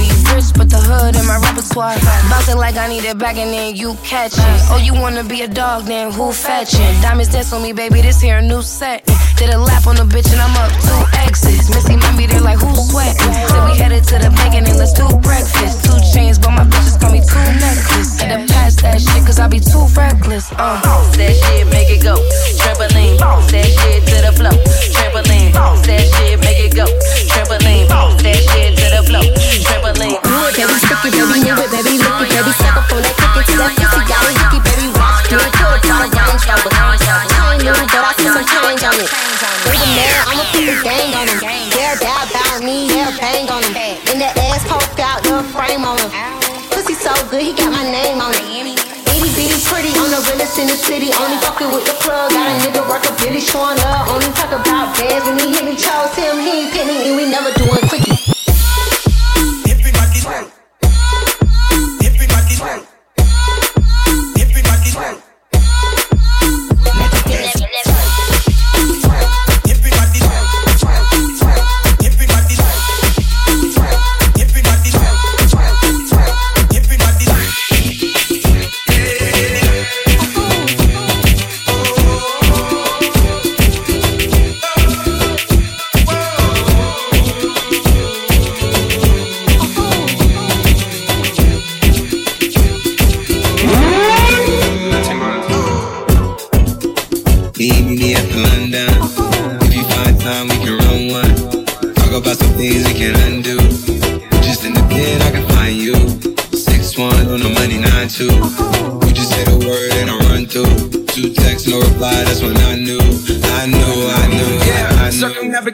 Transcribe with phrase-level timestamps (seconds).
[0.00, 1.96] Be rich, but the hood in my repertoire.
[2.30, 4.58] Bounce it like I need it back and then you catch it.
[4.72, 6.80] Oh, you wanna be a dog, then who fetching?
[7.02, 9.04] Diamonds dance on me, baby, this here a new set.
[9.36, 11.68] Did a lap on the bitch and I'm up two exits.
[11.70, 13.32] Missy Mammy, they're like, who's sweating?
[13.48, 15.84] So we headed to the bank and then let's do breakfast.
[15.84, 16.64] Two chains, but my
[17.20, 18.20] bitches call me two necklace.
[18.20, 20.52] Had to pass that shit, cause I be too reckless.
[20.52, 20.80] Uh.
[21.16, 22.16] That shit, make it go.
[22.56, 23.18] Trampoline.
[23.20, 24.56] That shit to the flow.
[24.94, 25.52] Trampoline.
[25.52, 26.86] That shit, make it go.
[27.28, 27.88] Trampoline.
[27.88, 29.24] That shit to the flow.
[29.68, 30.16] Trampoline.
[30.24, 33.02] Do it, baby, stick it, baby, move it, baby, lick it, baby, suck up on
[33.02, 34.86] that, kick it to that pussy, got it, hickey, baby,
[35.28, 36.72] do it to it, tell her I ain't trouble.
[36.72, 39.10] I ain't new, but I put some change on it.
[39.10, 41.38] The man, I'ma put the gang on him.
[41.72, 43.98] They're doubt about me, they're bang on him.
[44.10, 46.39] And the ass poke out the frame on him.
[47.28, 48.46] Good, he got my name on it.
[48.48, 51.12] Itty bitty pretty, on the realest in the city.
[51.12, 54.08] Only fucking with the plug, got a nigga work a Billy showing love.
[54.08, 57.28] Only talk about bands when he hit me, chose him, he ain't penny, and we
[57.30, 58.30] never doing quickie.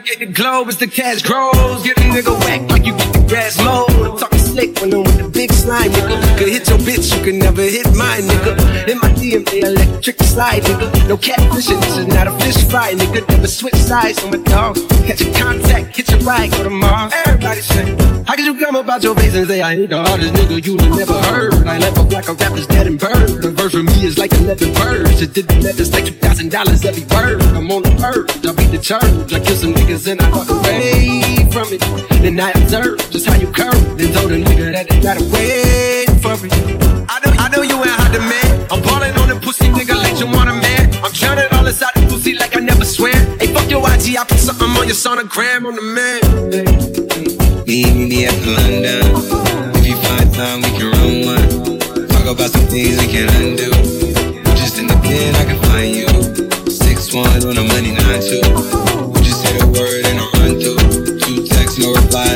[0.07, 1.83] Navigate the globe as the cash grows.
[1.83, 3.86] Get a nigga whack like you get the grass mowed.
[4.79, 6.37] I'm with the big slime, nigga.
[6.37, 8.87] Could hit your bitch, you can never hit mine, nigga.
[8.87, 11.09] In my DNA, electric slide, nigga.
[11.09, 13.27] No catfishing, this is not a fish fry, nigga.
[13.27, 14.77] Never switch sides on my dog.
[15.07, 17.11] Catch a contact, hit your ride, go to Mars.
[17.25, 17.95] Everybody say,
[18.27, 20.75] How could you come about your face and say I ain't the hardest nigga you
[20.77, 21.55] never heard?
[21.65, 23.41] I left up like a rapper's dead and bird.
[23.41, 25.21] The verse for me is like 11 birds.
[25.23, 27.41] It did the it's like $2,000 every word.
[27.57, 29.33] I'm on the purge, I beat the church.
[29.33, 31.81] I kill some niggas and I walk away from it.
[32.21, 33.97] Then I observe just how you curve.
[33.97, 36.51] Then told a nigga that they gotta wait for it.
[37.09, 38.67] I know, I know you ain't hot man.
[38.71, 40.91] I'm ballin' on the pussy nigga like you want a man.
[41.03, 43.15] I'm drowning all inside the pussy like I never swear.
[43.39, 46.19] Hey, fuck your IG, I put something on your sonogram on the man.
[47.65, 49.03] Meet me at London.
[49.75, 52.07] If you find time, we can run one.
[52.09, 53.71] Talk about some things we can undo.
[54.59, 56.07] Just in the pen, I can find you.
[56.71, 58.43] Six one on the money nine two.
[58.43, 61.19] You just say the word and I run through.
[61.23, 62.35] Two texts, no reply,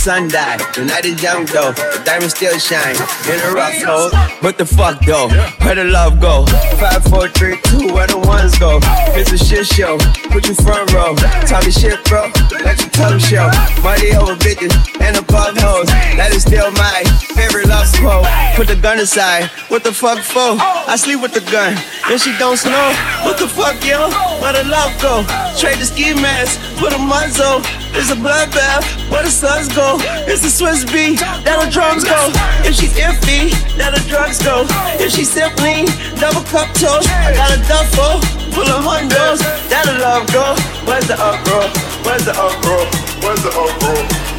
[0.00, 0.60] sun died.
[0.74, 1.72] The night is young though.
[1.72, 2.96] The diamond still shine
[3.28, 4.08] in a rough hole.
[4.40, 5.28] What the fuck though?
[5.60, 6.46] Where the love go?
[6.80, 8.80] Five, four, three, two, where the ones go?
[9.12, 9.98] It's a shit show.
[10.32, 11.12] Put you front row.
[11.12, 12.32] Me shit, bro.
[12.64, 13.50] Let your tongue show.
[13.84, 14.72] Money over bitches
[15.10, 15.90] and above hoes.
[16.14, 17.02] That is still my
[17.34, 18.26] favorite love quote.
[18.54, 19.50] Put the gun aside.
[19.66, 20.54] What the fuck for?
[20.86, 21.74] I sleep with the gun.
[22.06, 22.94] Then she don't snow.
[23.26, 24.06] What the fuck, yo?
[24.38, 25.26] Where the love go?
[25.58, 26.62] Trade the ski mask.
[26.78, 27.58] Put a muzzle.
[27.90, 28.86] It's a bloodbath.
[29.10, 29.98] Where the suns go?
[30.30, 31.18] It's the Swiss beat.
[31.42, 32.30] That the drums go.
[32.62, 33.50] If she's iffy,
[33.82, 34.62] that the drugs go.
[35.02, 35.90] If she's simply
[36.22, 38.22] double cup toast, I got a duffel
[38.54, 39.42] full of hundos.
[39.74, 40.54] That the love go.
[40.86, 41.66] Where's the up, bro?
[42.06, 42.78] Where's the up, bro?
[43.26, 44.29] Where's the up, bro?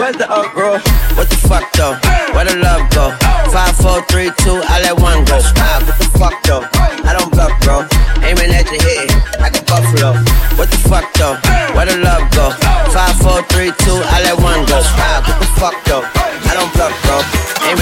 [0.00, 0.80] Where's the up, bro?
[1.14, 1.92] What the fuck though?
[2.32, 3.12] Where the love go?
[3.52, 5.38] Five, four, three, two, I let one go.
[5.54, 6.64] Wow, what the fuck though?
[7.04, 7.84] I don't bluff, bro.
[8.24, 10.16] Aiming at your head like a buffalo.
[10.56, 11.36] What the fuck though?
[11.76, 12.50] Where the love go?
[12.90, 14.80] Five, four, three, two, I let one go.
[14.96, 16.02] Wow, what the fuck though?
[16.48, 17.59] I don't bluff, bro.
[17.70, 17.76] A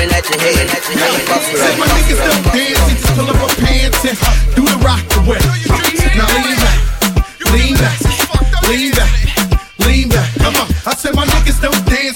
[1.25, 1.64] buffalo.
[1.64, 2.20] Say my niggas
[3.17, 4.19] pull up pants and
[4.55, 5.40] do the rock away.
[6.14, 6.79] Now lean back,
[7.52, 7.99] lean back,
[8.69, 9.12] lean back,
[9.87, 10.29] lean back.
[10.87, 11.61] I said my niggas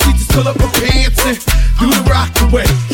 [0.05, 1.39] just pull up our pants and
[1.81, 2.92] do the rock away.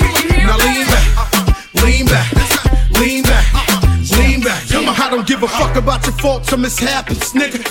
[6.18, 7.62] Faults or mishaps, nigga.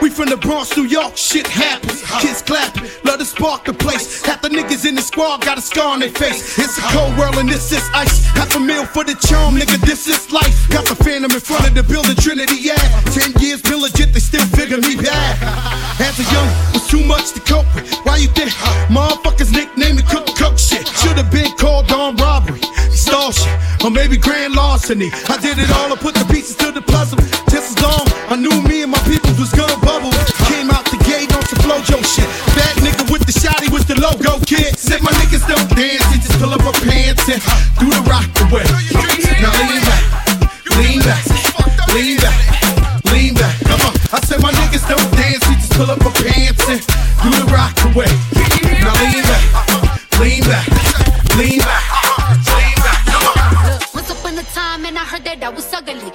[0.00, 2.02] We from the Bronx, New York, shit happens.
[2.20, 4.24] Kids clapping, love to spark the place.
[4.24, 6.58] Half the niggas in the squad got a scar on their face.
[6.58, 8.24] It's a cold world and this is ice.
[8.38, 10.68] Half a meal for the charm, nigga, this is life.
[10.70, 12.78] Got the phantom in front of the building, Trinity, yeah.
[13.12, 15.36] Ten years been legit, they still figure me bad.
[16.00, 17.92] As a young, was too much to cope with.
[18.04, 18.50] Why you think
[18.88, 20.86] motherfuckers nicknamed me cook cook shit?
[20.88, 23.52] Should've been called on robbery, extortion,
[23.84, 25.10] or maybe grand larceny.
[25.28, 27.18] I did it all, I put the pieces to the puzzle.
[27.86, 30.10] Long, I knew me and my people was gonna bubble.
[30.50, 32.26] Came out the gate on some flojo shit.
[32.58, 34.74] Bad nigga with the shotty was the logo kid.
[34.74, 37.38] Said my niggas don't dance, they just pull up our pants and
[37.78, 38.66] do the rock away.
[39.38, 40.02] Now lean back,
[40.74, 41.22] lean back,
[41.94, 42.38] lean back,
[43.14, 43.54] lean back.
[43.70, 43.94] Come on.
[44.10, 46.82] I said my niggas don't dance, we just pull up our pants and
[47.22, 48.10] do the rock away.
[48.82, 49.44] Now lean back,
[50.18, 50.66] lean back,
[51.38, 51.86] lean back,
[52.50, 52.98] lean back.
[53.14, 53.78] Come on.
[53.94, 56.10] Once upon a time, and I heard that I was ugly.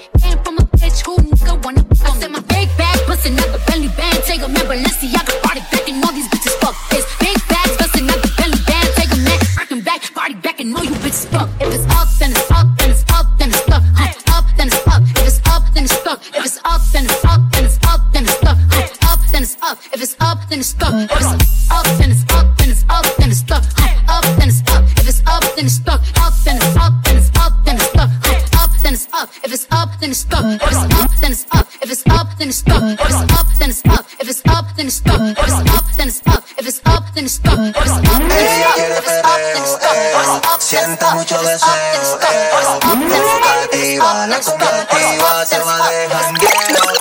[11.12, 13.84] If it's up, then it's up, then it's up, then it's stuck.
[14.32, 15.04] Up, then it's up.
[15.04, 16.22] If it's up, then it's stuck.
[16.34, 18.58] If it's up, then it's up, then it's up, then it's stuck.
[19.04, 19.78] Up, then it's up.
[19.92, 20.94] If it's up, then it's stuck.
[20.94, 23.64] If it's up, then it's up, then it's up, then it's stuck.
[24.08, 24.84] Up, then it's up.
[24.88, 26.02] If it's up, then it's stuck.
[26.16, 28.12] Up, then it's up, then it's up, then it's stuck.
[28.56, 29.30] Up, then it's up.
[29.44, 30.46] If it's up, then it's stuck.
[30.48, 31.68] If it's up, then it's up.
[31.82, 32.84] If it's up, then it's stuck.
[32.88, 34.06] If it's up, then it's up.
[34.22, 35.22] If it's up, then it's stuck.
[35.28, 36.44] If it's up, then it's up.
[36.58, 37.60] If it's up, then it's stuck.
[37.60, 38.11] It's up,
[40.78, 41.18] stuck.
[41.18, 42.64] If it's
[43.72, 44.88] activa, up, la then it's stuck.
[44.92, 46.12] If combativa se va it's stuck.
[46.12, 47.01] If de jangueo,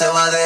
[0.00, 0.39] se va de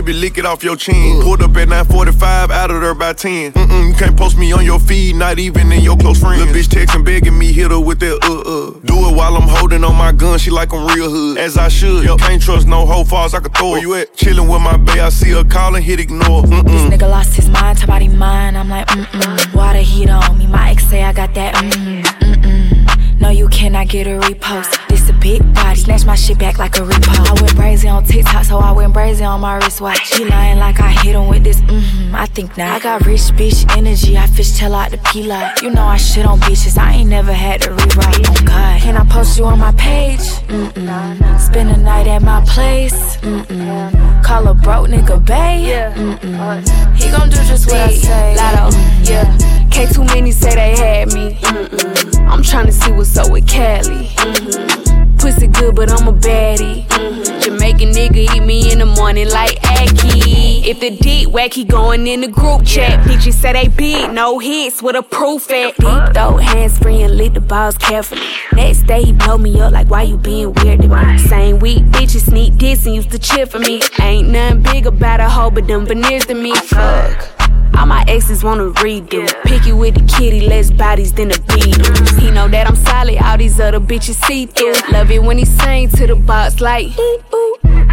[0.00, 1.20] baby, lick it off your chin.
[1.22, 3.52] Pulled up at 945, out of there by 10.
[3.52, 6.40] Mm-mm, you can't post me on your feed, not even in your close friends.
[6.40, 8.80] Little bitch texting, begging me, hit her with that uh uh.
[8.84, 11.38] Do it while I'm holding on my gun, she like I'm real hood.
[11.38, 12.18] As I should, Yup.
[12.20, 13.70] can't trust no hoe falls I can throw.
[13.72, 14.14] Where you at?
[14.16, 16.42] Chillin' with my bae, I see her calling, hit ignore.
[16.42, 16.90] This Mm-mm.
[16.90, 18.56] nigga lost his mind, top body mine.
[18.56, 19.54] I'm like, mm-mm.
[19.54, 22.09] Water heat on me, my ex say I got that, mm-mm.
[23.20, 24.88] No, you cannot get a repost.
[24.88, 27.28] This a big body, snatch my shit back like a repo.
[27.28, 30.16] I went brazy on TikTok, so I went brazy on my wristwatch.
[30.16, 32.70] He lying like I hit him with this, mm-hmm, I think not.
[32.70, 35.60] I got rich bitch energy, I fish tail out the P lot.
[35.62, 38.28] You know I shit on bitches, I ain't never had to rewrite.
[38.28, 40.20] Oh God, can I post you on my page?
[40.48, 41.40] Mm-mm.
[41.40, 43.18] Spend a night at my place.
[43.18, 44.24] Mm-mm.
[44.24, 45.92] Call a broke nigga bae.
[45.94, 46.96] Mm-mm.
[46.96, 48.36] He gon' do just what I say.
[48.36, 49.36] Lotto, yeah.
[49.70, 51.34] K too many say they had me.
[51.34, 52.28] Mm-mm.
[52.30, 54.06] I'm tryna see what's up with Cali.
[54.06, 55.16] Mm-hmm.
[55.18, 56.86] Pussy good, but I'm a baddie.
[56.86, 57.40] Mm-hmm.
[57.40, 60.64] Jamaican nigga eat me in the morning like ackee.
[60.64, 64.82] If the deep wacky going in the group chat, bitches say they big, no hits
[64.82, 65.76] with a proof at.
[65.76, 68.22] Deep throat, hands free and lick the balls carefully.
[68.52, 71.18] Next day he blow me up like why you being weird to me.
[71.18, 73.80] Same week, bitches sneak this and used to cheer for me.
[74.00, 76.54] Ain't nothing big about a hoe, but them veneers to me.
[76.54, 77.49] Fuck.
[77.76, 79.26] All my exes wanna redo.
[79.44, 82.18] Picky with the kitty, less bodies than the Beatles.
[82.18, 84.74] He know that I'm solid, all these other bitches see through.
[84.92, 86.94] Love it when he sing to the box like.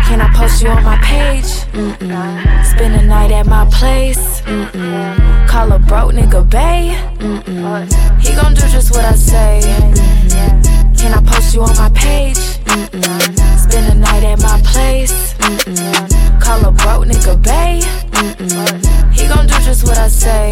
[0.07, 1.49] Can I post you on my page?
[1.73, 2.65] Mm-mm.
[2.65, 4.41] Spend a night at my place.
[4.41, 5.47] Mm-mm.
[5.47, 6.95] Call a broke nigga bae.
[7.17, 8.21] Mm-mm.
[8.21, 9.61] He gon' do just what I say.
[9.63, 10.76] Mm-mm.
[11.07, 12.35] Can I post you on my page?
[12.65, 13.57] Mm-mm.
[13.57, 15.13] Spend a night at my place.
[15.35, 16.41] Mm-mm.
[16.41, 17.79] Call a broke nigga bae.
[18.11, 19.13] Mm-mm.
[19.13, 20.51] He gon' do just what I say.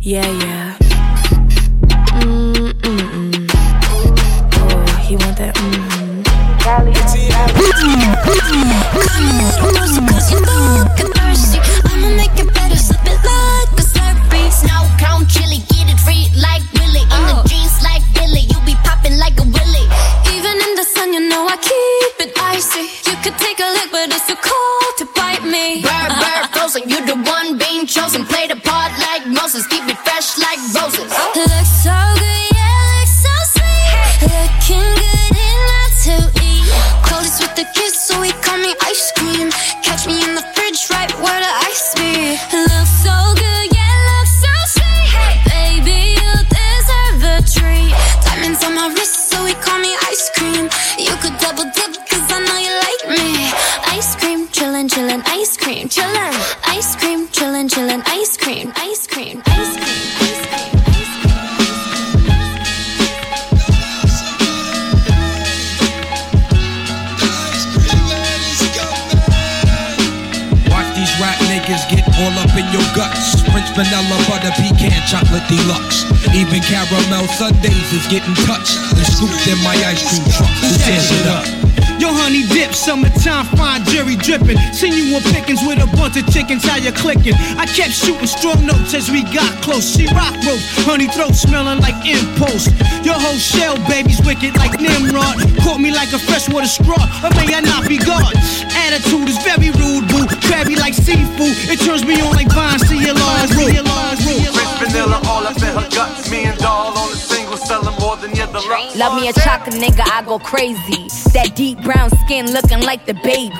[0.00, 0.76] Yeah, yeah.
[2.18, 3.48] Mm-mm-mm.
[4.58, 5.54] Oh, he want that.
[5.54, 6.22] Mm-hmm.
[11.86, 14.50] I'ma make it better, slip it like a slurpee.
[14.50, 17.02] Snow cone chili, get it free like Willy.
[17.10, 17.42] In the oh.
[17.46, 19.86] jeans like Billy, you be popping like a willy.
[20.30, 22.86] Even in the sun, you know I keep it icy.
[23.10, 25.82] You could take a lick, but it's too cold to bite me.
[25.82, 28.24] Bird, bird, frozen, you the one being chosen.
[28.24, 31.10] Play the part like Moses, keep it fresh like roses.
[31.34, 32.23] Looks so good,
[73.74, 76.04] vanilla butter pecan chocolate deluxe.
[76.34, 80.50] Even caramel sundaes is getting touched and scooped in my ice cream truck.
[80.84, 81.63] Tears it up?
[81.98, 84.58] Yo, honey dip, summertime, fine Jheri dripping.
[84.72, 87.34] Seen you on pickings with a bunch of chickens, how you clicking?
[87.56, 89.84] I kept shooting strong notes as we got close.
[89.94, 92.66] She rock rope, honey throat smelling like impulse.
[93.04, 95.36] Your whole shell, baby's wicked like Nimrod.
[95.60, 98.32] Caught me like a freshwater straw, or may I not be God?
[98.74, 100.26] Attitude is very rude, boo.
[100.48, 102.78] Crabby like seafood, it turns me on like Vine.
[102.80, 106.30] See your laws, see your laws, see your vanilla all up in her guts.
[106.30, 107.43] Me and doll on the single,
[108.24, 108.96] selling more than your deluxe.
[108.96, 111.08] Love me a chocolate nigga, I go crazy.
[111.32, 113.54] That deep brown skin looking like the baby.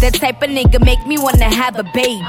[0.00, 2.22] That type of nigga make me wanna have a baby.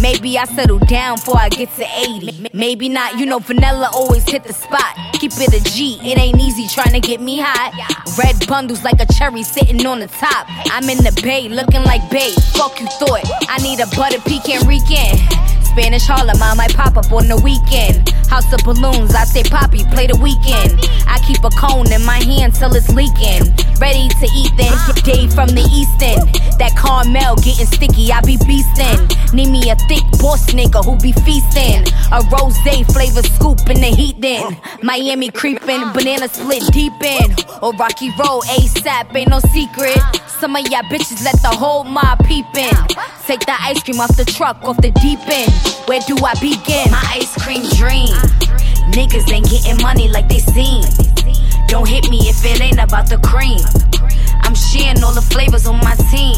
[0.00, 2.48] Maybe I settle down before I get to 80.
[2.52, 4.96] Maybe not, you know, vanilla always hit the spot.
[5.14, 7.72] Keep it a G, it ain't easy trying to get me hot.
[8.18, 10.46] Red bundles like a cherry sitting on the top.
[10.72, 12.36] I'm in the bay looking like babe.
[12.54, 13.24] Fuck you thought.
[13.48, 15.51] I need a butter pecan weekend.
[15.72, 18.10] Spanish Harlem, I might pop up on the weekend.
[18.28, 20.76] House of balloons, I say Poppy, play the weekend.
[21.08, 23.48] I keep a cone in my hand till it's leaking.
[23.80, 24.76] Ready to eat then.
[25.00, 26.28] Dave from the East End.
[26.60, 29.08] That caramel getting sticky, I be beastin'.
[29.32, 31.88] Need me a thick boss nigga who be feastin'.
[32.12, 32.60] A rose
[32.92, 34.60] flavor scoop in the heat then.
[34.82, 37.32] Miami creepin', banana split deep in.
[37.64, 40.00] Or Rocky Road ASAP, ain't no secret.
[40.38, 42.76] Some of y'all bitches let the whole mob peep in.
[43.26, 45.61] Take the ice cream off the truck, off the deep end.
[45.86, 46.90] Where do I begin?
[46.90, 48.14] My ice cream dream.
[48.92, 50.84] Niggas ain't getting money like they seem.
[51.68, 53.60] Don't hit me if it ain't about the cream.
[54.42, 56.36] I'm sharing all the flavors on my team.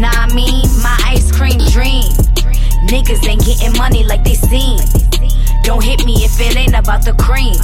[0.00, 2.04] Nah, I mean, my ice cream dream.
[2.88, 4.78] Niggas ain't getting money like they seem.
[5.62, 7.56] Don't hit me if it ain't about the cream.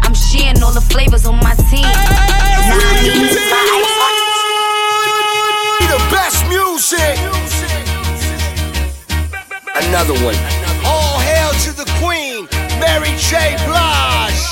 [0.00, 1.82] I'm sharing all the flavors on my team.
[1.82, 4.28] Nah, I mean, my ice cream.
[5.88, 7.57] The best music.
[9.78, 10.34] Another one.
[10.82, 12.50] All hail to the queen,
[12.82, 13.54] Mary J.
[13.62, 14.42] Blige.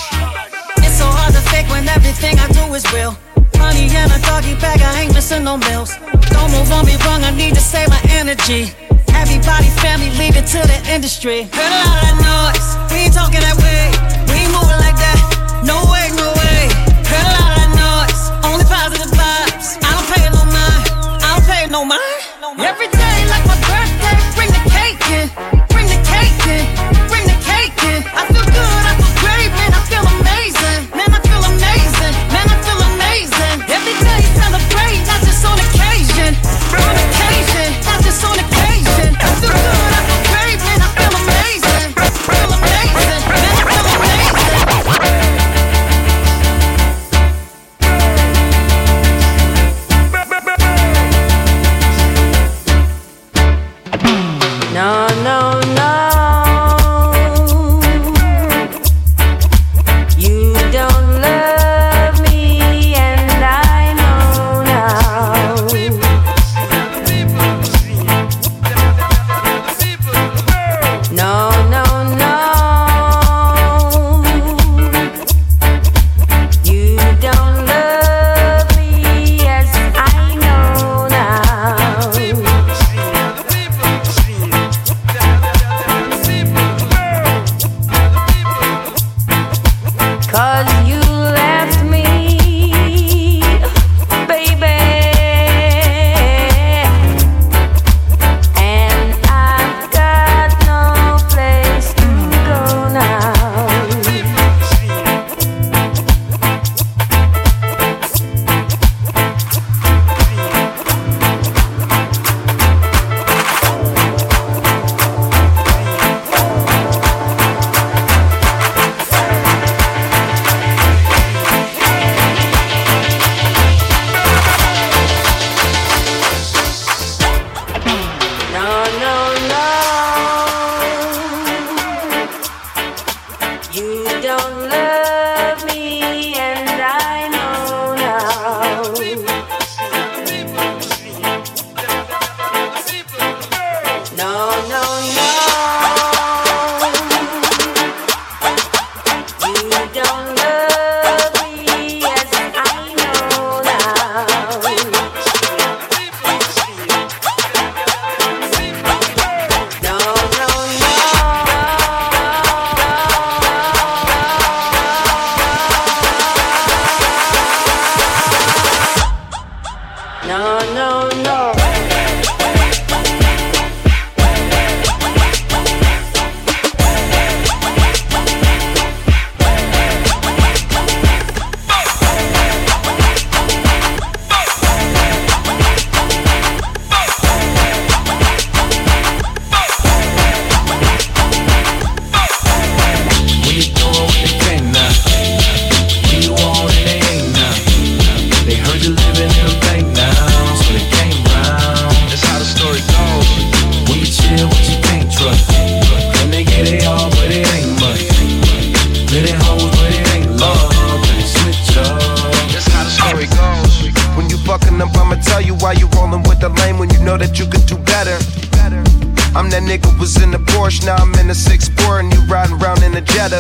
[0.87, 3.19] It's so hard to fake when everything I do is real.
[3.59, 5.99] Honey and a doggy bag, I ain't missing no meals.
[6.31, 8.71] Don't move on me wrong, I need to save my energy.
[9.19, 11.51] Everybody, family, leave it to the industry.
[11.51, 13.91] Heard a lot of noise, we ain't talking that way.
[14.31, 15.19] We ain't moving like that.
[15.67, 16.71] No way, no way.
[17.03, 19.75] Heard a lot of noise, only positive vibes.
[19.83, 20.87] I don't pay no mind,
[21.19, 22.15] I don't pay no mind.
[22.63, 23.06] Every day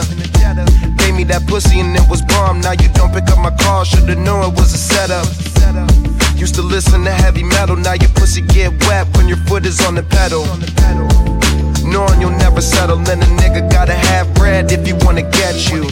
[0.04, 0.64] Jetta.
[0.96, 2.60] Gave me that pussy and it was bomb.
[2.60, 5.26] Now you don't pick up my call, should've known it was a setup.
[6.36, 9.80] Used to listen to heavy metal, now your pussy get wet when your foot is
[9.86, 10.44] on the pedal.
[11.86, 15.86] Knowing you'll never settle, then a nigga gotta have bread if he wanna get you.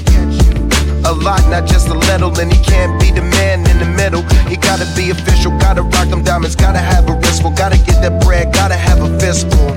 [1.06, 4.22] A lot, not just a little, and he can't be the man in the middle.
[4.48, 8.20] He gotta be official, gotta rock them diamonds, gotta have a wristful, gotta get that
[8.24, 9.76] bread, gotta have a fistful.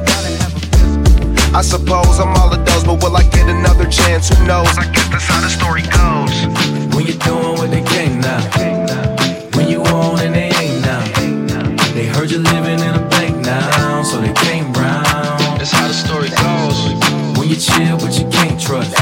[1.57, 4.29] I suppose I'm all of those, but will I get another chance?
[4.29, 4.77] Who knows?
[4.77, 6.29] I guess that's how the story goes.
[6.93, 8.41] When you're doing what they can't now.
[9.57, 11.01] When you on and they ain't now.
[11.95, 15.57] They heard you living in a bank now, so they came round.
[15.57, 16.93] That's how the story goes.
[17.39, 18.96] When you chill, but you can't trust.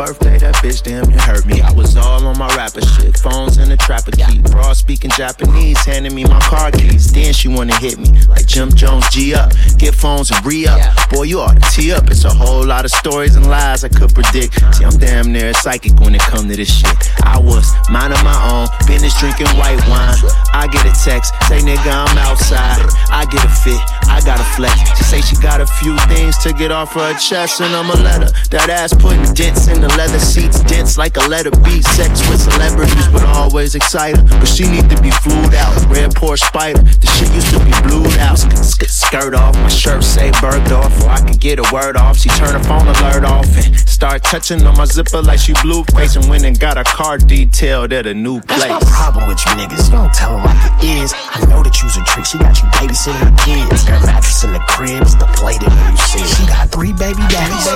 [0.00, 0.38] Birthday.
[0.38, 1.60] That bitch damn near hurt me.
[1.60, 3.18] I was all on my rapper shit.
[3.18, 4.42] Phones in the trapper keep.
[4.44, 7.12] Broad speaking Japanese, handing me my car keys.
[7.12, 9.52] Then she wanna hit me like Jim Jones, G up.
[9.76, 10.80] Get phones and re up.
[11.10, 12.10] Boy, you ought to tee up.
[12.10, 14.54] It's a whole lot of stories and lies I could predict.
[14.74, 16.96] See, I'm damn near psychic when it come to this shit.
[17.24, 20.16] I was minding my own, business drinking white wine.
[20.54, 22.80] I get a text, say nigga I'm outside.
[23.12, 24.74] I get a fit, I got a flex.
[24.98, 28.22] She say she got a few things to get off her chest, and I'ma let
[28.22, 28.30] her.
[28.50, 31.80] That ass putting dents in the leather seats, dents like a letter B.
[31.82, 34.26] Sex with celebrities, but always excited.
[34.28, 35.74] But she need to be flued out.
[35.88, 38.38] Red Porsche Spider, the shit used to be blued out.
[38.38, 42.16] Sk- sk- Skirt off, my shirt say Bergdorf, or I could get a word off.
[42.18, 46.16] She turn her phone alert off and start touching on my zipper like she Blueface,
[46.16, 48.62] and went and got a car detailed at a new place.
[48.64, 49.86] That's my problem with you niggas.
[49.86, 51.12] You don't tell them like it is.
[51.14, 52.24] I know that you's a trick.
[52.24, 53.84] She got you babysitting her kids.
[53.84, 56.24] Her mattress in the crib is the plate in you see.
[56.24, 57.66] She got three baby daddies.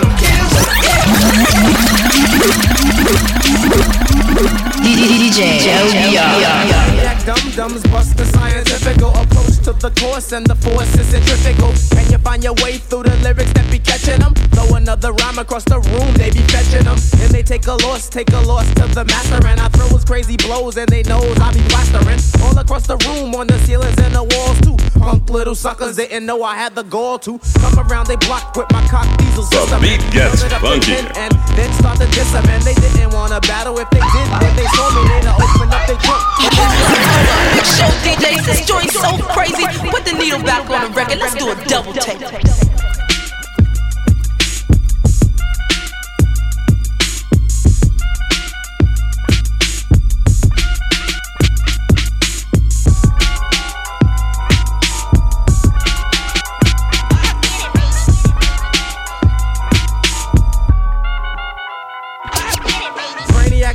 [4.84, 11.72] DJ Maniac dum-dums bust the scientific approach to the course and the force is centrifugal.
[11.98, 14.34] And you find your way through the lyrics that be catching them.
[14.64, 16.96] Throw another rhyme across the room, they be fetching them.
[17.20, 19.44] And they take a loss, take a loss to the master.
[19.46, 22.20] And I throw his crazy blows and they knows I be plastering.
[22.42, 24.76] All across the room, on the ceilings and the walls too.
[24.98, 28.70] Punk little suckers didn't know I had the gall to come around they block with
[28.72, 29.80] my cock diesel The system.
[29.82, 30.94] beat gets Turn it up funky.
[30.96, 32.44] And then start to diss 'em.
[32.48, 33.78] And they didn't wanna battle.
[33.78, 36.22] If they did, then they saw me, they'd open up their trunk.
[36.40, 39.64] Big show DJs, this joint's so crazy.
[39.90, 41.18] Put the needle back on the record.
[41.18, 42.93] Let's do a double take.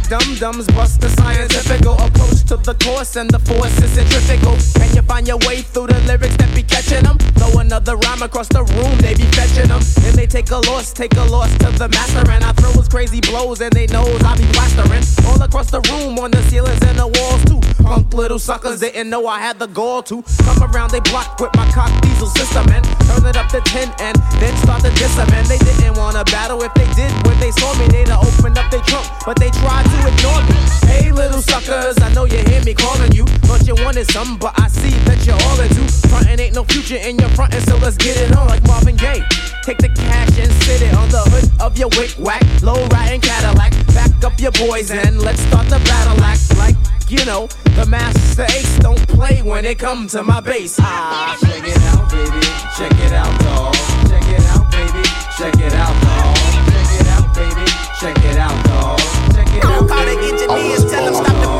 [0.09, 4.57] Dum-dums bust the scientific approach to the course and the force is centrifugal.
[4.73, 7.17] Can you find your way through the lyrics that be catching them?
[7.37, 9.81] Throw another rhyme across the room, they be fetching them.
[10.09, 12.25] And they take a loss, take a loss to the master.
[12.25, 15.05] And I throw his crazy blows and they knows I be plastering.
[15.29, 17.61] All across the room, on the ceilings and the walls too.
[17.83, 21.53] Punk little suckers didn't know I had the gall to come around they block with
[21.53, 25.17] my cock diesel system and turn it up to 10 and then start to diss
[25.19, 25.29] 'em.
[25.37, 28.71] And they didn't wanna battle if they did when they saw me, they'd opened up
[28.71, 30.57] their trunk, but they tried to ignore me.
[30.88, 33.25] Hey, little suckers, I know you hear me calling you.
[33.47, 35.83] Thought you wanted something, but I see that you're all into.
[36.07, 39.23] Frontin' ain't no future in your frontin', so let's get it on like Marvin Gaye.
[39.63, 43.21] Take the cash and sit it on the hood of your wick whack, low riding
[43.21, 43.71] Cadillac.
[43.93, 46.75] Back up your boys and let's start the battle act like.
[47.09, 50.77] You know, the master ace don't play when it comes to my bass.
[50.79, 52.45] Ah, check it out, baby.
[52.77, 53.73] Check it out, dog.
[54.07, 55.03] Check it out, baby.
[55.35, 56.35] Check it out, dog.
[56.69, 57.71] Check it out, baby.
[57.99, 59.18] Check it out, dog.
[59.62, 61.58] Call the engineers, tell them stop the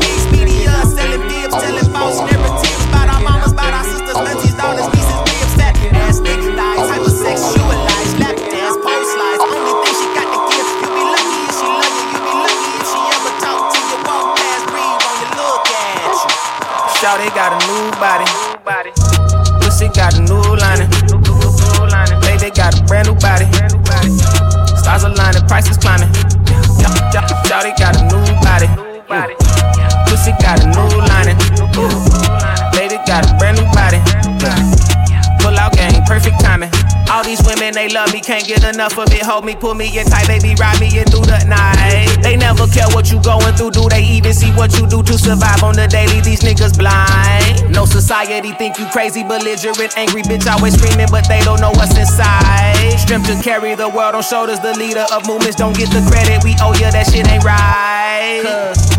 [37.92, 39.22] love me, can't get enough of it.
[39.22, 42.22] Hold me, pull me in tight, baby, ride me in through the night.
[42.22, 45.14] They never care what you going through, do they even see what you do to
[45.18, 46.20] survive on the daily?
[46.20, 47.72] These niggas blind.
[47.74, 51.96] No society think you crazy, belligerent, angry bitch, always screaming, but they don't know what's
[51.96, 52.98] inside.
[52.98, 56.44] Strength to carry the world on shoulders, the leader of movements, don't get the credit.
[56.44, 58.42] We owe you, that shit ain't right.
[58.44, 58.90] Cause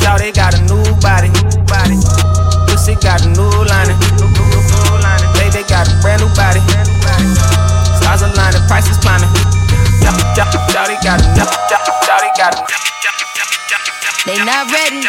[0.00, 1.30] Shawty got a new body.
[2.68, 3.98] Pussy got a new lining.
[5.34, 7.59] Baby got a brand new body.
[8.10, 9.30] Stars aligning, prices climbing.
[10.02, 10.98] Shawty got a, Shawty
[12.34, 12.62] got a.
[14.26, 15.06] They not ready.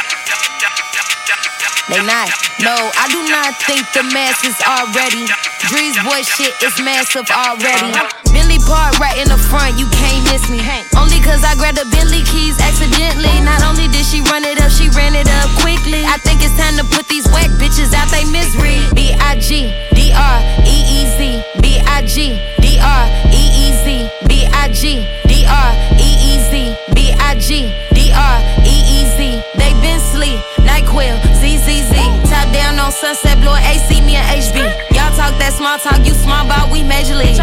[1.89, 2.29] They not.
[2.61, 5.25] No, I do not think the masses are ready.
[5.65, 7.89] Drees boy shit is massive already.
[8.29, 10.61] Billy Park right in the front, you can't miss me.
[10.93, 13.41] Only cause I grabbed the Bentley keys accidentally.
[13.41, 16.05] Not only did she run it up, she ran it up quickly.
[16.05, 18.77] I think it's time to put these whack bitches out they misery.
[18.93, 20.37] B I G D R
[20.69, 21.41] E E Z.
[21.65, 23.85] B I G R E E Z.
[24.27, 26.75] B I G D R E E Z.
[26.93, 29.41] B I G D R E E Z.
[29.55, 31.93] They been sleep, NyQuil, ZZZ.
[32.29, 34.57] Top down on Sunset, blowing AC, me and HB.
[34.95, 37.37] Y'all talk that small talk, you small ball, we major league.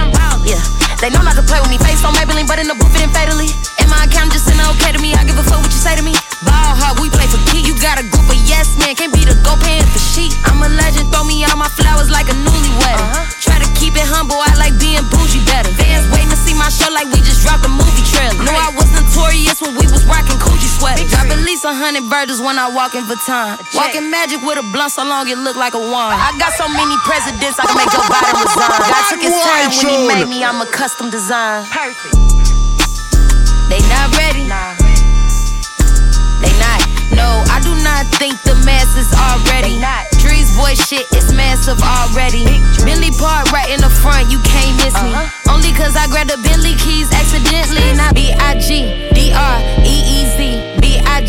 [0.45, 0.61] Yeah,
[1.01, 1.79] they know not to play with me.
[1.79, 3.51] Face on Maybelline, but in the booth it ain't fatally.
[3.81, 5.15] In my account just send okay to me.
[5.15, 6.15] I give a fuck what you say to me.
[6.45, 7.65] Ball hard, we play for key.
[7.65, 8.95] You got a group of yes men
[21.69, 23.61] a hundred burgers when I walk in Vuitton.
[23.77, 26.17] Walking magic with a blunt so long it look like a wand.
[26.17, 28.81] I got so many presidents I can make your body resign.
[28.89, 31.69] God took his time when he made me, I'm a custom design.
[31.69, 32.17] Perfect.
[33.69, 34.49] They not ready.
[34.49, 34.81] Nah.
[36.41, 36.81] They not.
[37.13, 39.77] No, I do not think the masses are ready.
[40.25, 42.49] Drees boy shit is massive already.
[42.89, 45.13] Billy Park right in the front, you can't miss me.
[45.53, 47.93] Only cause I grabbed the Billy keys accidentally.
[47.93, 50.78] Not B I G D R E E Z.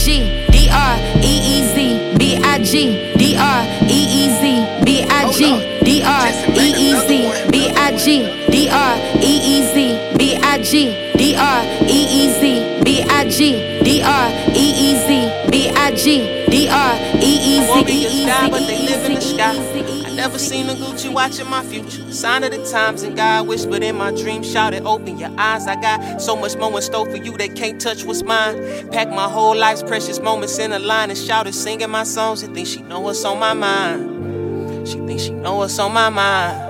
[0.10, 2.18] G D R E E Z.
[2.18, 4.84] B I G D R E E Z.
[4.84, 5.40] B I G
[5.86, 7.52] D R E E Z.
[7.52, 10.18] B I G D R E E Z.
[10.18, 10.74] B I G
[11.16, 12.82] D R E E Z.
[12.84, 15.52] B I G D R E E Z.
[15.52, 16.06] B I G
[16.50, 17.70] D R E E Z.
[17.70, 19.99] Won't be a sky, but they live in the sky.
[20.30, 22.14] Never seen a Gucci watching my future.
[22.14, 25.66] Sign of the times, and God whispered in my dream, shouted, Open your eyes.
[25.66, 28.92] I got so much more in store for you, that can't touch what's mine.
[28.92, 32.54] Pack my whole life's precious moments in a line and shouted, singing my songs, and
[32.54, 34.88] think she know what's on my mind.
[34.88, 36.62] She think she know what's on my mind.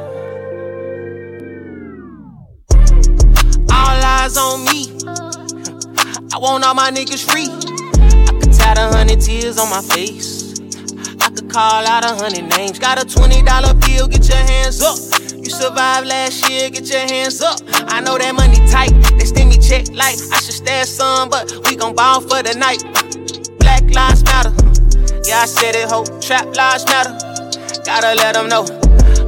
[3.70, 4.86] All eyes on me.
[6.34, 7.50] I want all my niggas free.
[7.50, 10.39] I could tie a hundred tears on my face.
[11.30, 12.80] I could call out a hundred names.
[12.80, 14.98] Got a twenty dollar bill, get your hands up.
[15.32, 17.62] You survived last year, get your hands up.
[17.94, 21.54] I know that money tight, they send me check like I should stash some, but
[21.70, 22.82] we gon' ball for the night.
[23.60, 24.50] Black lives matter.
[25.22, 26.02] Yeah, I said it, ho.
[26.20, 27.14] Trap lives matter.
[27.86, 28.66] Gotta let them know.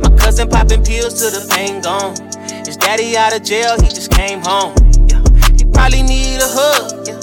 [0.01, 2.17] My cousin popping pills till the pain gone.
[2.65, 4.73] His daddy out of jail, he just came home.
[5.05, 5.21] Yeah,
[5.53, 7.05] he probably need a hug.
[7.05, 7.21] Yeah,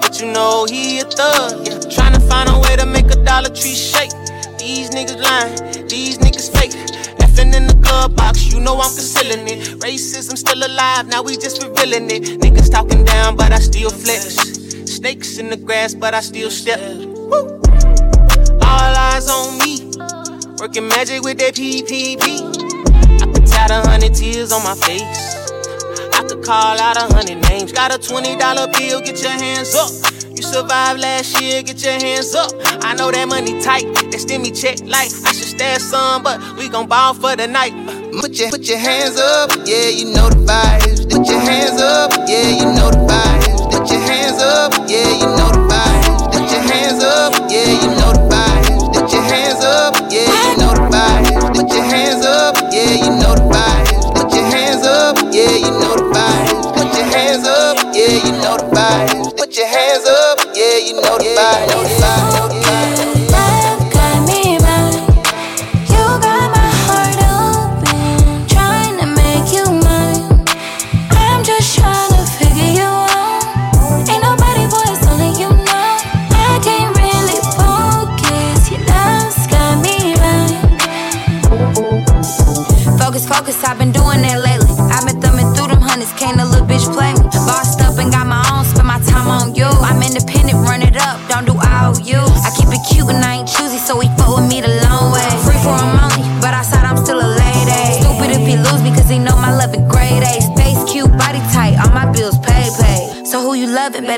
[0.00, 1.68] but you know he a thug.
[1.68, 4.12] Yeah, trying to find a way to make Dollar Tree shake.
[4.58, 6.72] These niggas lying, these niggas fake.
[7.18, 9.80] Effing in the glove box, you know I'm concealing it.
[9.80, 12.40] Racism still alive, now we just revealing it.
[12.40, 14.36] Niggas talking down, but I still flex.
[14.86, 16.80] Snakes in the grass, but I still step.
[16.80, 17.60] Woo.
[18.62, 19.90] All eyes on me.
[20.60, 22.22] Working magic with that PPP.
[23.22, 25.36] I could tie a hundred tears on my face.
[26.14, 27.72] I could call out a hundred names.
[27.72, 29.90] Got a twenty dollar bill, get your hands up.
[30.50, 32.50] Survived last year, get your hands up.
[32.82, 33.86] I know that money tight,
[34.18, 37.72] send me check like I should stash some, but we gon' ball for the night.
[38.20, 41.08] Put your, put your hands up, yeah, you know the vibes.
[41.08, 43.70] Put your hands up, yeah, you know the vibes.
[43.70, 46.18] Put your hands up, yeah, you know the vibes.
[46.34, 48.90] Put your hands up, yeah, you know the vibes.
[48.90, 51.54] Put your hands up, yeah, you know the vibes.
[51.54, 54.02] Put your hands up, yeah, you know the vibes.
[54.18, 56.74] Put your hands up, yeah, you know the vibes.
[56.74, 59.36] Put your hands up, yeah, you know the vibes.
[59.36, 59.89] Put your hands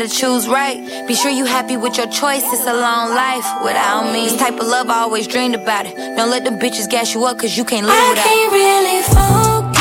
[0.03, 1.07] better choose right.
[1.07, 4.25] Be sure you happy with your choice, it's a long life without me.
[4.25, 5.95] This type of love I always dreamed about it.
[6.17, 9.03] Don't let them bitches gas you up, cause you can't live I without can't really
[9.03, 9.72] focus.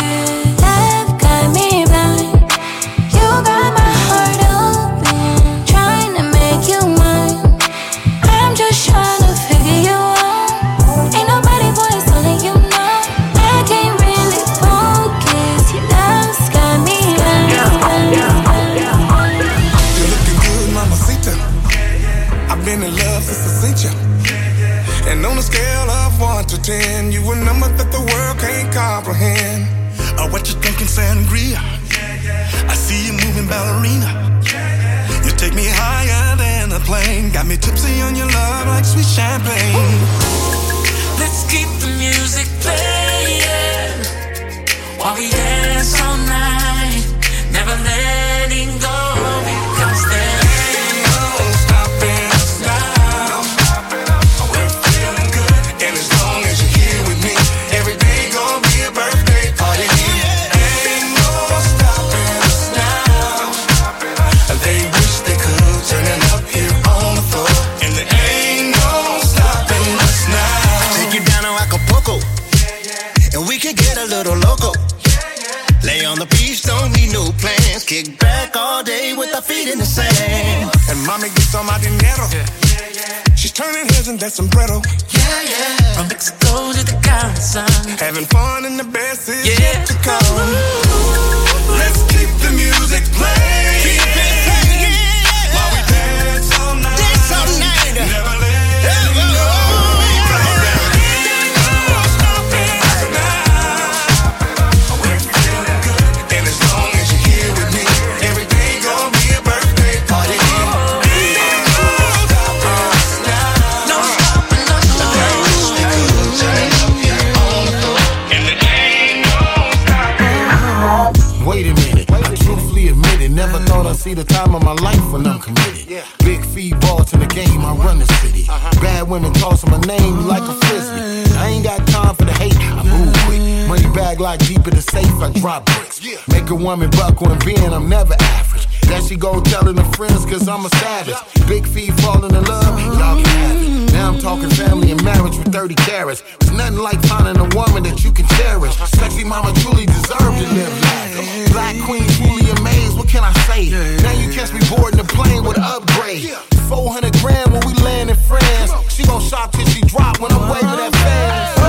[130.41, 131.37] Like a frisbee.
[131.37, 133.67] I ain't got time for the hate, I move quick.
[133.67, 136.01] Money bag like deep in the safe, I drop bricks.
[136.27, 138.67] Make a woman buck when being, I'm never average.
[138.91, 141.15] That she go telling her friends, cause I'm a savage.
[141.47, 143.93] Big feet falling in love, y'all can have it.
[143.93, 146.23] Now I'm talking family and marriage with 30 carats.
[146.41, 148.75] It's nothing like finding a woman that you can cherish.
[148.99, 151.51] Sexy mama truly deserve to live life.
[151.55, 153.71] Black queen truly amazed, what can I say?
[154.03, 156.27] Now you catch me boarding the plane with an upgrade.
[156.67, 158.75] 400 grand when we land in France.
[158.91, 161.60] She gon' shop till she drop when I'm waving that fast.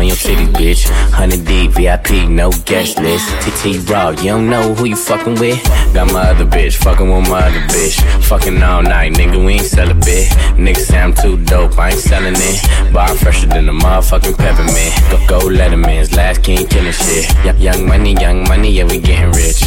[0.00, 0.88] On your city, bitch.
[1.12, 3.28] 100 deep, VIP, no guest list.
[3.42, 5.62] TT Raw, you don't know who you fucking with.
[5.92, 8.00] Got my other bitch, fucking with my other bitch.
[8.24, 10.28] Fucking all night, nigga, we ain't sell a bit.
[10.56, 12.92] Niggas say I'm too dope, I ain't selling it.
[12.92, 14.92] But I'm fresher than a motherfucking peppermint.
[15.10, 17.28] Go, go Letterman's, last king killing shit.
[17.44, 19.60] Young, young money, young money, yeah, we getting rich.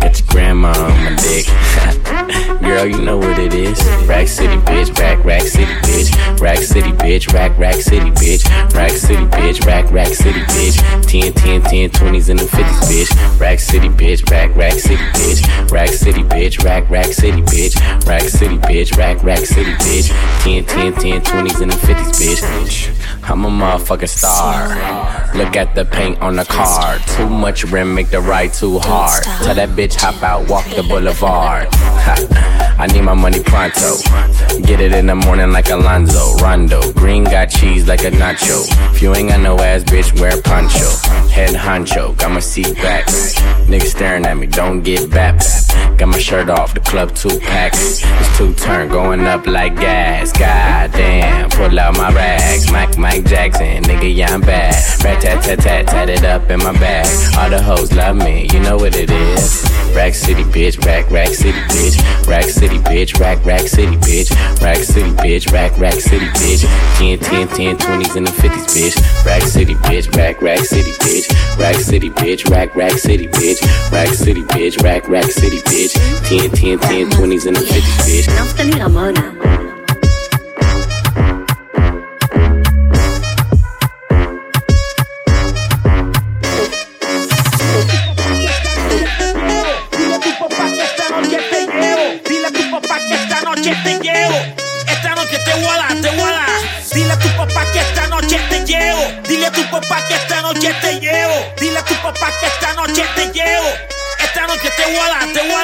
[0.00, 2.48] Got your grandma on my dick.
[2.62, 3.76] Girl, you know what it is.
[4.06, 4.96] Rack City, bitch.
[4.96, 6.40] Rack, rack city, bitch.
[6.40, 7.32] Rack City, bitch.
[7.32, 8.72] Rack, rack city, bitch.
[8.72, 9.66] Rack City, bitch.
[9.66, 10.78] Rack, rack city, bitch.
[11.08, 13.40] 10, 10, 10, 20s and the 50s, bitch.
[13.40, 14.30] Rack City, bitch.
[14.30, 15.70] Rack, rack city, bitch.
[15.72, 16.64] Rack City, bitch.
[16.64, 18.06] Rack, rack city, bitch.
[18.06, 18.96] Rack City, bitch.
[18.96, 20.08] Rack, rack city, bitch.
[20.44, 23.01] 10, 10, 10, 20s and the 50s, bitch.
[23.24, 24.68] I'm a motherfucking star.
[25.36, 26.98] Look at the paint on the car.
[27.16, 29.22] Too much rim, make the ride too hard.
[29.24, 31.68] Tell that bitch hop out, walk the boulevard.
[31.72, 33.96] Ha, I need my money pronto.
[34.62, 36.36] Get it in the morning like Alonzo.
[36.38, 36.92] Rondo.
[36.92, 38.66] Green got cheese like a nacho.
[38.94, 40.88] If you ain't got no ass, bitch, wear a poncho.
[41.30, 43.06] Head honcho, got my seat back.
[43.66, 45.71] Niggas staring at me, don't get bapped.
[46.02, 48.02] Got my shirt off, the club two packs.
[48.02, 50.32] It's two turn going up like gas.
[50.32, 52.72] God damn, pull out my rags.
[52.72, 54.74] Mike, Mike Jackson, nigga, yeah, I'm bad.
[55.04, 57.06] Rat tat tat tat, tat it up in my bag.
[57.38, 59.70] All the hoes love me, you know what it is.
[59.94, 62.26] Rack City, bitch, rack, rack city, bitch.
[62.26, 64.32] Rack City, bitch, rack, rack city, bitch.
[64.60, 66.64] Rack City, bitch, rack, rack city, bitch.
[66.98, 69.24] 10, 10, 10, 20s and the 50s, bitch.
[69.26, 71.58] Rack City, bitch, rack, rack city, bitch.
[71.58, 73.92] Rack City, bitch, rack, rack city, bitch.
[73.92, 75.91] Rack City, bitch, rack, rack city, bitch.
[75.94, 79.61] 10, 10, 10, 20s and the 50s, bitch.
[104.84, 105.62] Te voy a dar, te voy.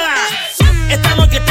[0.89, 1.41] Esta noche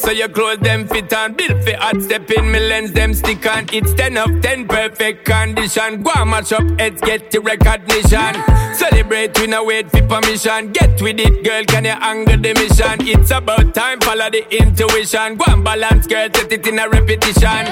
[0.00, 1.34] so your clothes them fit on.
[1.34, 3.66] Built for hot step in, me lens them stick on.
[3.72, 6.02] It's 10 of 10 perfect condition.
[6.02, 8.32] Go and match up heads, get the recognition.
[8.74, 10.72] Celebrate, we no wait for permission.
[10.72, 12.96] Get with it, girl, can you angle the mission?
[13.06, 15.36] It's about time, follow the intuition.
[15.36, 17.66] Go and balance, girl, set it in a repetition.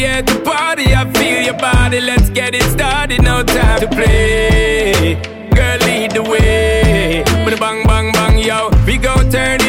[0.00, 2.00] Here to party, I feel your body.
[2.00, 5.14] Let's get it started, no time to play.
[5.54, 7.22] Girl, lead the way.
[7.44, 8.70] But bang, bang, bang, yo.
[8.86, 9.59] We gon' turn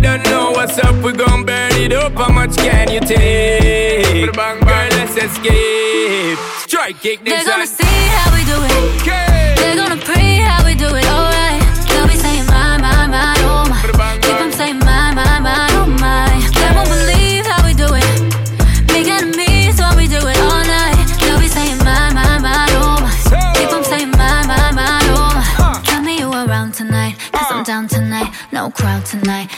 [0.00, 0.94] don't know what's up.
[1.04, 2.12] We gon' burn it up.
[2.14, 4.26] How much can you take?
[4.26, 6.38] But bang, girl, let's escape.
[6.66, 7.66] Strike kick They're gonna one.
[7.66, 7.84] see
[8.16, 9.56] how we do it.
[9.58, 11.04] They're gonna pray how we do it.
[11.06, 11.62] Alright.
[11.88, 13.80] They'll be saying my, my, my, oh my.
[14.22, 16.28] Keep 'em saying my, my, my, oh my.
[16.58, 18.86] They won't believe how we do it.
[18.88, 20.96] Big enemies when we do it all night.
[21.20, 23.12] They'll be saying my, my, my, oh my.
[23.56, 25.80] Keep 'em saying my, my, my, oh my.
[25.84, 27.16] Tell me you around tonight.
[27.32, 28.30] Cause I'm down tonight.
[28.52, 29.48] No crowd tonight.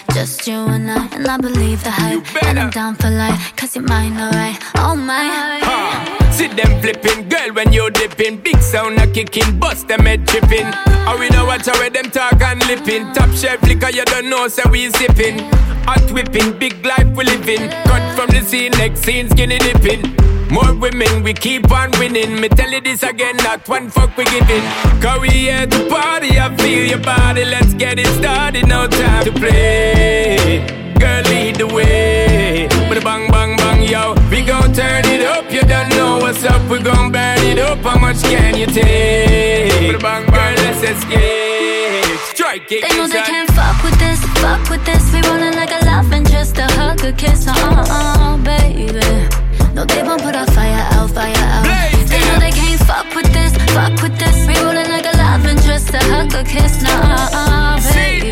[0.40, 1.06] Just you and I.
[1.12, 2.44] And I believe the hype.
[2.44, 3.54] And I'm down for life.
[3.56, 4.56] Cause you're mine, alright.
[4.76, 6.30] Oh my.
[6.30, 8.38] See them flipping, girl, when you dipping.
[8.38, 10.64] Big sound a kicking, bust them head tripping.
[10.64, 13.12] And we don't watch how them talk and lipping.
[13.12, 15.40] Top shelf liquor, you don't know, so we sipping.
[15.84, 17.68] Hot whipping, big life we living.
[17.84, 20.29] Cut from the scene, next scene, skinny dipping.
[20.50, 22.40] More women, we keep on winning.
[22.40, 24.62] Me tell you this again, not one fuck we giving.
[25.00, 27.44] Cause we here to party, I feel your body.
[27.44, 30.66] Let's get it started, no time to play.
[30.98, 32.66] Girl, lead the way.
[32.88, 34.14] But bang, bang, bang, yo.
[34.28, 36.68] We gon' turn it up, you don't know what's up.
[36.68, 37.78] We gon' burn it up.
[37.78, 39.92] How much can you take?
[39.92, 42.18] But bang, bang, girl, let's escape.
[42.34, 45.12] Strike it, They know they can't fuck with this, fuck with this.
[45.12, 49.49] We rollin' like a love and just a hug, a kiss, uh uh, uh baby.
[49.80, 51.64] No, they won't put our fire out, fire out.
[52.10, 54.36] They know they can't fuck with this, fuck with this.
[54.46, 58.30] We rollin' like a love and just a hug, a kiss, nah, uh uh, baby.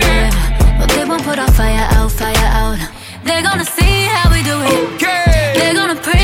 [0.79, 2.77] No, they won't put our fire out, fire out.
[3.25, 5.01] They're gonna see how we do it.
[5.57, 6.18] They're gonna pray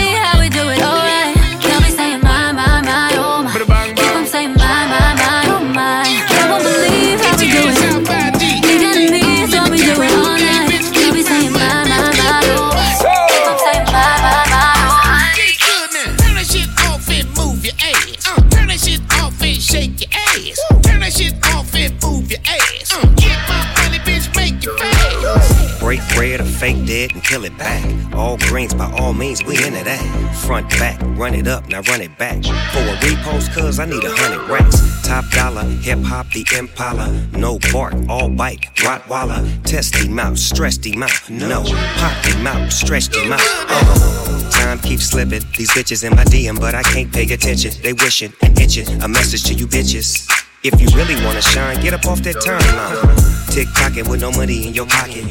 [30.46, 32.44] Front back, run it up, now run it back.
[32.44, 34.76] For a repost, cuz I need a hundred racks.
[35.02, 37.08] Top dollar, hip hop, the impala.
[37.32, 39.42] No bark, all bite, Rottweiler.
[39.64, 41.30] Test him out, stress him out.
[41.30, 41.62] No,
[41.96, 43.40] pop him out, stretch him out.
[43.40, 44.50] Uh-huh.
[44.50, 45.42] Time keeps slipping.
[45.56, 47.72] These bitches in my DM, but I can't pay attention.
[47.82, 48.88] They wishing and itching.
[49.02, 50.28] A message to you bitches.
[50.62, 53.54] If you really wanna shine, get up off that timeline.
[53.54, 55.24] Tick tocking with no money in your pocket.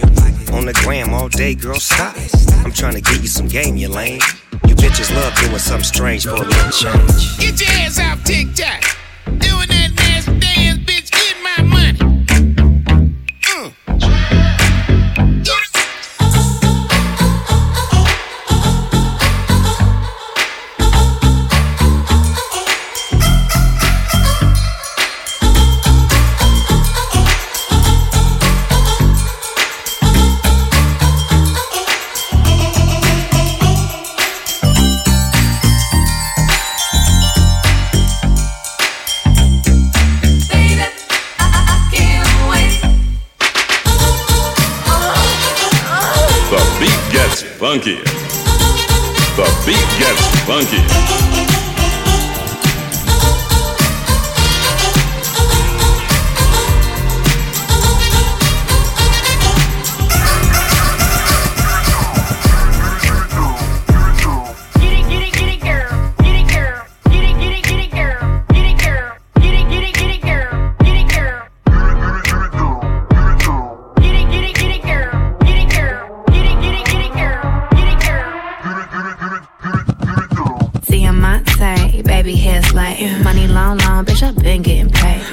[0.53, 2.15] On the gram all day, girl, stop.
[2.65, 4.21] I'm trying to get you some game, you lame.
[4.67, 7.37] You bitches love doing something strange for a little change.
[7.39, 8.83] Get your ass off TikTok.
[9.25, 10.92] Doing that nasty dance, bitch.
[47.73, 47.95] Funky.
[49.35, 51.32] The beat gets funky.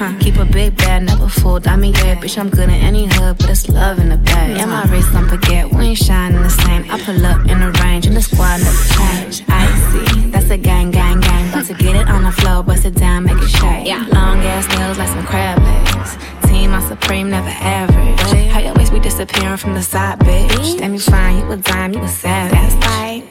[0.01, 0.17] Huh.
[0.19, 1.67] Keep a big bag, never fooled.
[1.67, 4.57] I mean, yeah, bitch, I'm good in any hood, but it's love in the bag.
[4.57, 6.89] Yeah, my wrist, don't forget, we ain't shining the same.
[6.89, 9.43] I pull up in the range, and the squad never change.
[9.47, 11.49] Icy, that's a gang, gang, gang.
[11.49, 13.85] About to get it on the floor, bust it down, make it shake.
[13.85, 14.03] Yeah.
[14.11, 16.17] Long ass nails like some crab legs.
[16.49, 18.49] Team, I'm supreme, never average.
[18.49, 20.79] How your waist be disappearing from the side, bitch?
[20.79, 22.53] Damn, you fine, you a dime, you a savage.
[22.53, 23.23] That's right.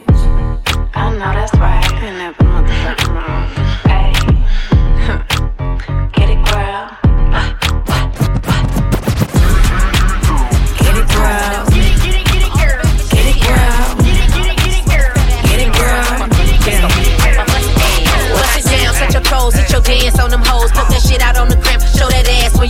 [0.95, 2.40] I know that's right.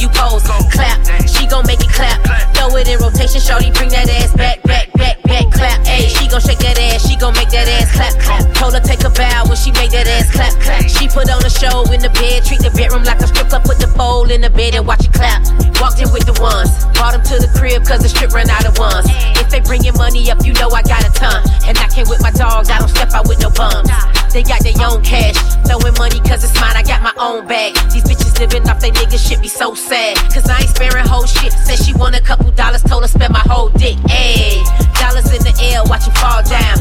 [0.00, 0.42] You pose.
[0.72, 2.20] Clap, she gon' make it clap.
[2.54, 4.89] Throw it in rotation, shorty, bring that ass back, back,
[6.08, 8.42] She gon' shake that ass, she gon' make that ass clap, clap.
[8.54, 10.54] Told her take a bow when she make that ass clap.
[10.88, 13.64] She put on a show in the bed, treat the bedroom like a strip club,
[13.64, 15.42] put the pole in the bed and watch it clap.
[15.80, 18.64] Walked in with the ones, brought them to the crib cause the strip ran out
[18.64, 19.06] of ones.
[19.40, 21.42] If they bringin' money up, you know I got a ton.
[21.64, 23.88] And I came with my dogs, I don't step out with no bums.
[24.30, 25.34] They got their own cash,
[25.66, 27.74] throwing money cause it's mine, I got my own bag.
[27.90, 30.16] These bitches living off they niggas shit be so sad.
[30.30, 31.52] Cause I ain't sparing whole shit.
[31.52, 33.96] Said she want a couple dollars, told her spend my whole dick.
[34.06, 34.62] Ayy,
[35.02, 36.78] dollars in the air, watch it fall down.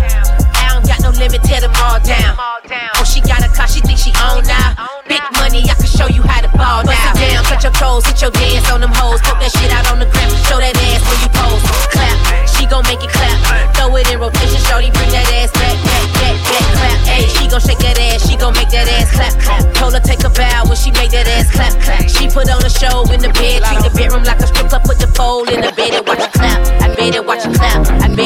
[0.54, 2.38] I don't got no limit, tear them all down.
[2.38, 4.78] Oh, she got a car, she think she own now.
[5.10, 6.94] Big money, I can show you how to ball now.
[6.94, 9.18] Bust down, cut your clothes, hit your dance on them hoes.
[9.26, 11.66] Put that shit out on the gram, show that ass when you pose.
[11.90, 12.18] Clap,
[12.54, 13.74] she gon' make it clap.
[13.74, 16.98] Throw it in rotation, shorty, bring that ass back, back, back, back, clap.
[17.10, 19.74] Ayy, she gon' shake that ass, she gon' make that ass clap, clap.
[19.74, 22.06] Told her take a bow when she make that ass clap, clap.
[22.06, 24.86] She put on a show in the bed, treat the bedroom like a strip club,
[24.86, 25.69] put the pole in the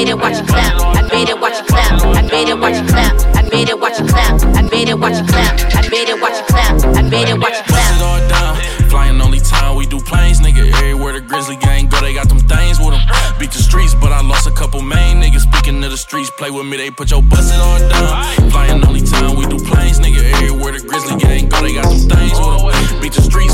[0.03, 0.81] made it watch it clap.
[0.81, 2.01] I made it watch it clap.
[2.03, 3.15] I made it watch it clap.
[3.37, 4.41] I made it watch it clap.
[4.43, 5.75] I made it watch it clap.
[5.75, 6.97] I made it watch it clap.
[6.97, 8.01] I made it watch it clap.
[8.01, 8.89] all.
[8.89, 10.73] Flying only time we do planes, nigga.
[10.73, 13.01] Everywhere the Grizzly gang go, they got them things with them.
[13.39, 15.47] Beat the streets, but I lost a couple main niggas.
[15.47, 18.51] Speaking of the streets, play with me, they put your bust it all down.
[18.51, 20.19] Flying only time we do planes, nigga.
[20.33, 22.99] Everywhere the Grizzly gang go, they got them things with them.
[23.01, 23.52] Beat the streets,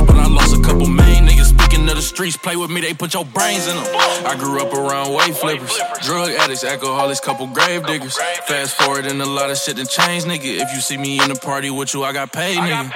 [2.20, 3.86] streets, play with me, they put your brains in them.
[4.28, 8.18] I grew up around weight flippers, drug addicts, alcoholics, couple grave diggers.
[8.46, 10.60] Fast forward and a lot of shit done changed, nigga.
[10.60, 12.92] If you see me in the party with you, I got paid, nigga.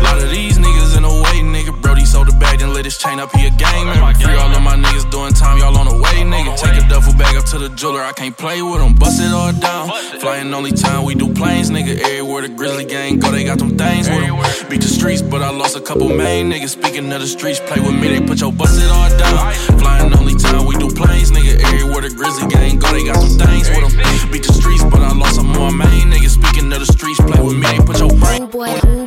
[0.00, 1.78] A lot of these niggas in the way, nigga.
[1.82, 3.94] Brody sold the and lit his chain up, he a gamer.
[4.16, 6.56] Free all of my niggas doing time, y'all on the way, nigga.
[6.56, 8.94] Take a duffel bag up to the jeweler, I can't play with them.
[8.94, 9.90] Bust it all down.
[10.20, 12.00] Flying only time we do planes, nigga.
[12.00, 14.36] Everywhere the Grizzly gang go, they got them things with them.
[14.68, 16.70] Beat the streets, but I lost a couple main niggas.
[16.70, 19.52] Speaking of the streets, play with me, they put your bust it all down.
[19.78, 21.60] Flying only time we do planes, nigga.
[21.60, 24.32] Everywhere the Grizzly gang go, they got them things with them.
[24.32, 26.40] Beat the streets, but I lost some more main niggas.
[26.40, 28.48] Speaking of the streets, play with me, they put your brain.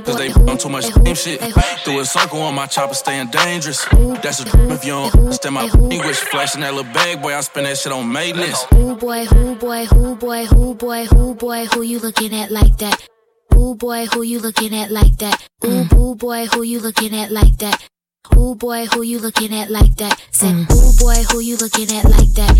[0.03, 1.39] Cause they on too much same shit.
[1.83, 3.85] Threw a circle on my chopper, staying dangerous.
[4.21, 6.17] That's a if you don't understand my English.
[6.17, 8.65] Flashing that little bag, boy, I spend that shit on maintenance.
[8.73, 12.77] Ooh boy, who boy, who boy, who boy, who boy, who you looking at like
[12.77, 13.07] that?
[13.55, 15.47] Ooh boy, who you looking at like that?
[15.65, 15.97] Ooh, mm.
[15.97, 17.87] ooh boy, who you looking at like that?
[18.35, 20.21] Ooh boy, who you looking at like that?
[20.31, 20.71] Said, mm.
[20.71, 22.55] ooh boy, who you looking at like that?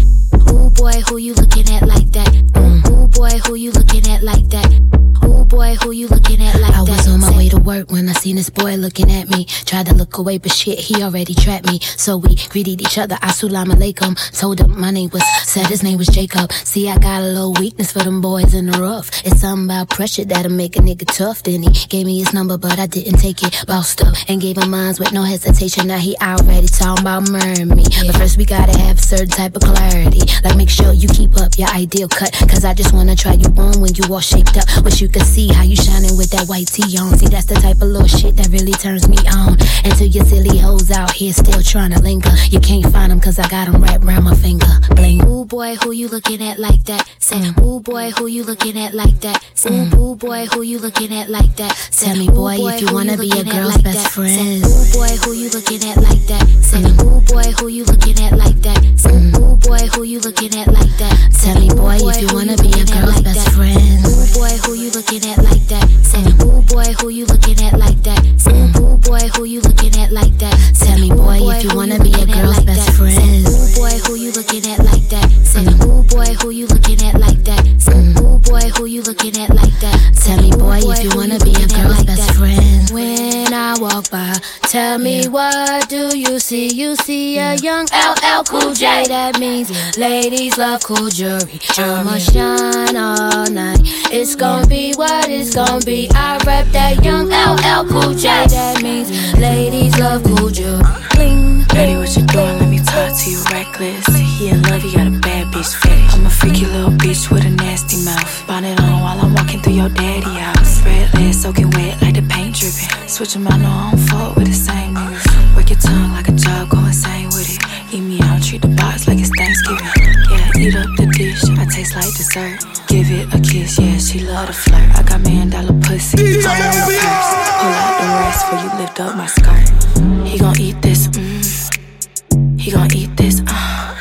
[0.52, 2.34] Ooh boy, who you looking at like that?
[2.58, 4.82] Ooh, ooh boy, who you looking at like that?
[5.24, 6.90] Ooh boy, who you looking at like I that?
[6.90, 9.46] was on my Say, way to work when I seen this boy looking at me.
[9.66, 11.80] Tried to look away, but shit, he already trapped me.
[11.80, 13.16] So we greeted each other.
[13.16, 14.16] Assalamu alaikum.
[14.40, 16.52] Told him my name was, said his name was Jacob.
[16.54, 19.10] See, I got a little weakness for them boys in the rough.
[19.26, 21.44] It's something about pressure that'll make a nigga tough.
[21.44, 23.66] Then he gave me his number, but I didn't take it.
[23.68, 25.57] Bossed up and gave him mines with no hesitation.
[25.58, 27.84] Now he already talking about murdering me.
[28.06, 30.22] But first we gotta have a certain type of clarity.
[30.44, 32.32] Like make sure you keep up your ideal cut.
[32.48, 34.66] Cause I just wanna try you on when you all shaped up.
[34.84, 37.18] Wish you could see how you shining with that white tee on.
[37.18, 39.58] See, that's the type of little shit that really turns me on.
[39.84, 42.30] Until your silly hoes out here still trying to linger.
[42.50, 44.68] You can't find them cause I got them wrapped around my finger.
[44.92, 45.26] Bling.
[45.26, 47.10] Ooh boy, who you looking at like that?
[47.18, 47.64] Say, mm.
[47.64, 49.44] ooh boy, who you looking at like that?
[49.56, 49.98] Say, mm.
[49.98, 51.76] ooh boy, who you looking at like that?
[51.92, 54.12] Say, Tell me, ooh boy, if you wanna be a girl's like best that?
[54.12, 54.64] friend.
[54.64, 56.46] Say, ooh boy, who you looking at like that?
[56.62, 58.80] Say, ooh boy, who you looking at like that?
[58.98, 61.16] Say, ooh boy, who you looking at like that?
[61.42, 64.07] Tell me, boy, if you wanna be a girl's best friend.
[64.38, 65.90] Boy, who you looking at like that?
[66.06, 68.22] Say, ooh boy, who you looking at like that?
[68.38, 70.54] Say, ooh boy, who you looking at like that?
[70.78, 73.18] Tell me, boy, if you wanna be a girl's best friend.
[73.18, 75.26] Say, ooh boy, who you looking at like that?
[75.42, 75.90] Say, mm-hmm.
[75.90, 77.66] ooh boy, who you looking at like that?
[77.82, 78.26] Say, mm-hmm.
[78.26, 79.98] ooh boy, who you looking at like that?
[80.22, 82.90] Tell me, boy, if you wanna be a girl's best friend.
[82.92, 86.68] When I walk by, tell me what do you see?
[86.68, 89.06] You see a young LL Cool J.
[89.08, 91.60] That means ladies love cool jewelry.
[91.78, 93.80] I'ma oh, shine all night.
[94.12, 96.10] It's gonna be what it's gonna be.
[96.14, 98.28] I rep that young LL Cool J.
[98.48, 100.84] That means ladies love cool jewelry.
[101.16, 101.64] Bling.
[101.70, 102.60] Baby, what you doing?
[102.60, 104.06] Let me talk to you reckless.
[104.38, 106.14] He in love, you got a bad bitch fetish.
[106.14, 108.48] I'm a freaky little bitch with a nasty mouth.
[108.48, 110.84] Bonnet on while I'm walking through your daddy house.
[110.84, 113.08] Red legs soaking wet like the paint dripping.
[113.08, 115.56] Switch 'em out, no, I don't fuck with the same niggas.
[115.56, 117.62] Work your tongue like a job, go insane with it.
[117.94, 119.88] Eat me out, treat the box like it's Thanksgiving.
[120.30, 122.77] Yeah, eat up the dish, I taste like dessert.
[123.08, 124.90] Give it a kiss, yeah, she love to flirt.
[124.98, 127.32] I got million dollar pussy, phone in the purse.
[127.62, 130.28] Pull out the rest for you lift up my skirt.
[130.28, 132.60] He gon' eat this, mm.
[132.60, 133.96] He gon' eat this, uh.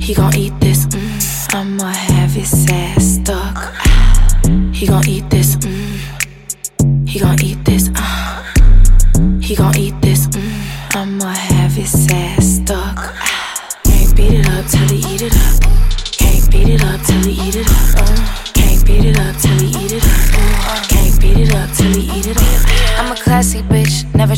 [0.00, 1.54] He gon' eat this, mm.
[1.54, 3.74] I'ma have his ass stuck.
[4.72, 7.08] He gon' eat this, mm.
[7.08, 8.44] He gon' eat this, uh.
[9.40, 10.94] He gon' eat this, mm.
[10.94, 12.43] I'ma have his ass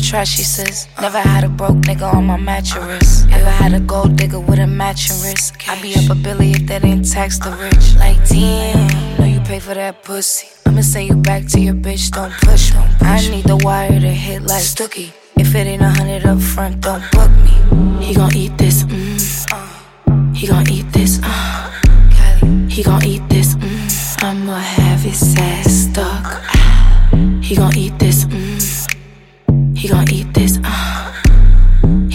[0.07, 0.87] try, she says.
[1.01, 3.25] Never had a broke nigga on my mattress.
[3.25, 5.55] Ever had a gold digger with a matching wrist.
[5.67, 7.95] I be up a billy if that ain't tax the rich.
[7.95, 10.47] Like, damn, know you pay for that pussy.
[10.65, 12.81] I'ma send you back to your bitch, don't push me.
[13.01, 15.11] I need the wire to hit like Stookie.
[15.35, 18.05] If it ain't a hundred up front, don't book me.
[18.05, 20.35] He gon' eat this, mm.
[20.35, 21.71] He gon' eat this, uh.
[22.69, 24.23] He gon' eat this, mm.
[24.23, 24.66] I'ma have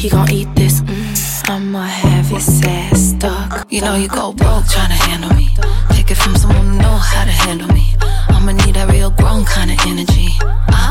[0.03, 1.49] He gon' eat this, mm.
[1.49, 3.65] I'ma have ass stuck.
[3.71, 5.49] You know you go broke trying to handle me.
[5.91, 7.95] Take it from someone who know how to handle me.
[8.27, 10.35] I'ma need that real grown kind of energy.
[10.43, 10.91] Uh,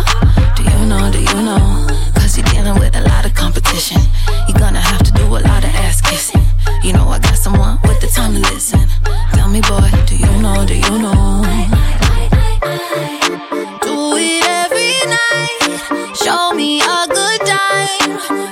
[0.55, 1.87] do you know, do you know?
[2.15, 3.99] Cause you're dealing with a lot of competition.
[4.47, 6.45] You're gonna have to do a lot of ass kissing.
[6.81, 8.87] You know I got someone with the time to listen.
[9.33, 11.43] Tell me, boy, do you know, do you know?
[13.83, 16.15] Do it every night.
[16.15, 18.50] Show me a good time.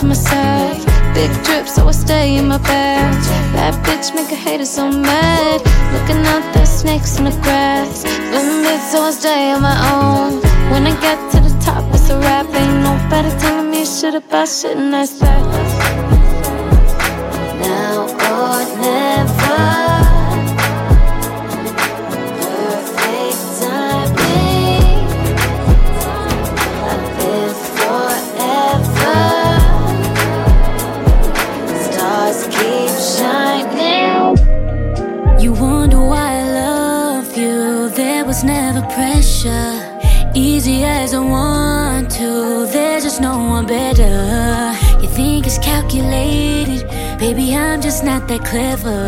[0.00, 0.78] I to myself.
[1.14, 3.12] Big drip, so I stay in my bag.
[3.52, 5.60] Bad bitch, make a hater so mad.
[5.92, 8.04] Looking out the snakes in the grass.
[8.04, 10.40] Big, so I stay on my own.
[10.70, 12.46] When I get to the top, it's a rap.
[12.46, 15.42] Ain't nobody telling me shit about shit, and that's that.
[17.60, 18.79] Now or
[46.10, 46.88] calculated.
[47.18, 48.98] Baby, I'm just not that clever.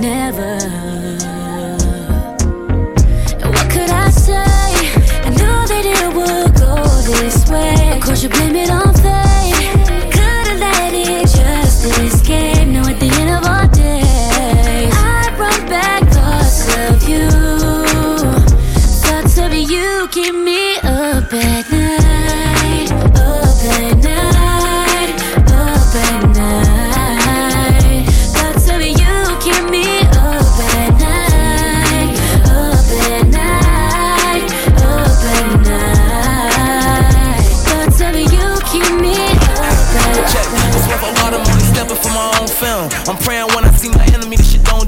[0.00, 0.58] Never.
[3.48, 4.32] What could I say?
[4.34, 6.74] I knew that it would go
[7.12, 7.96] this way.
[7.96, 9.54] Of course, you blame it on fate.
[10.12, 12.68] Could've let it just escape.
[12.68, 13.11] Now at the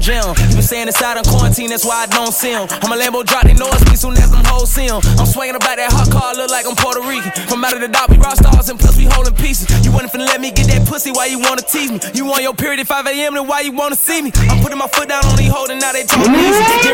[0.05, 0.21] You
[0.53, 2.69] been saying inside on quarantine, that's why I don't see him.
[2.85, 5.01] I'm a Lambo drop, they know it's me soon as them hoes see him.
[5.17, 7.33] I'm swinging about that hot car, look like I'm Puerto Rican.
[7.49, 9.65] From out of the dot, we rock stars and plus we holding pieces.
[9.81, 11.97] You wasn't finna let me get that pussy, why you wanna tease me?
[12.13, 14.29] You on your period at 5 a.m., then why you wanna see me?
[14.45, 16.84] I'm putting my foot down on these holding, now they talking easy.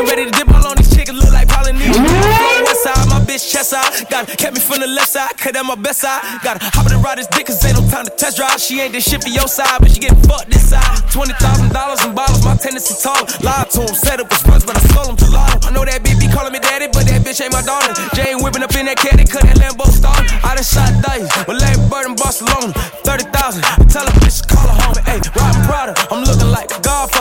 [3.62, 4.10] Bitch side.
[4.10, 6.22] Got kept me from the left side, cut at my best side.
[6.42, 8.60] Gotta hop in and ride this dick, cause ain't no time to test drive.
[8.60, 10.82] She ain't this shit for your side, but she getting fucked this side.
[11.10, 13.22] $20,000 in bottles, my tendency tall.
[13.42, 15.66] Lied to him, set up a sponge, but I sold him gelato.
[15.66, 17.94] I know that bitch be calling me daddy, but that bitch ain't my daughter.
[18.14, 20.16] Jay whipping up in that caddy, cut that Lambo star.
[20.42, 22.72] I done shot dice, with Larry Bird in Barcelona.
[23.06, 24.96] 30,000, tell a bitch to call her home.
[25.06, 26.68] Ayy, Robin Prada, I'm looking like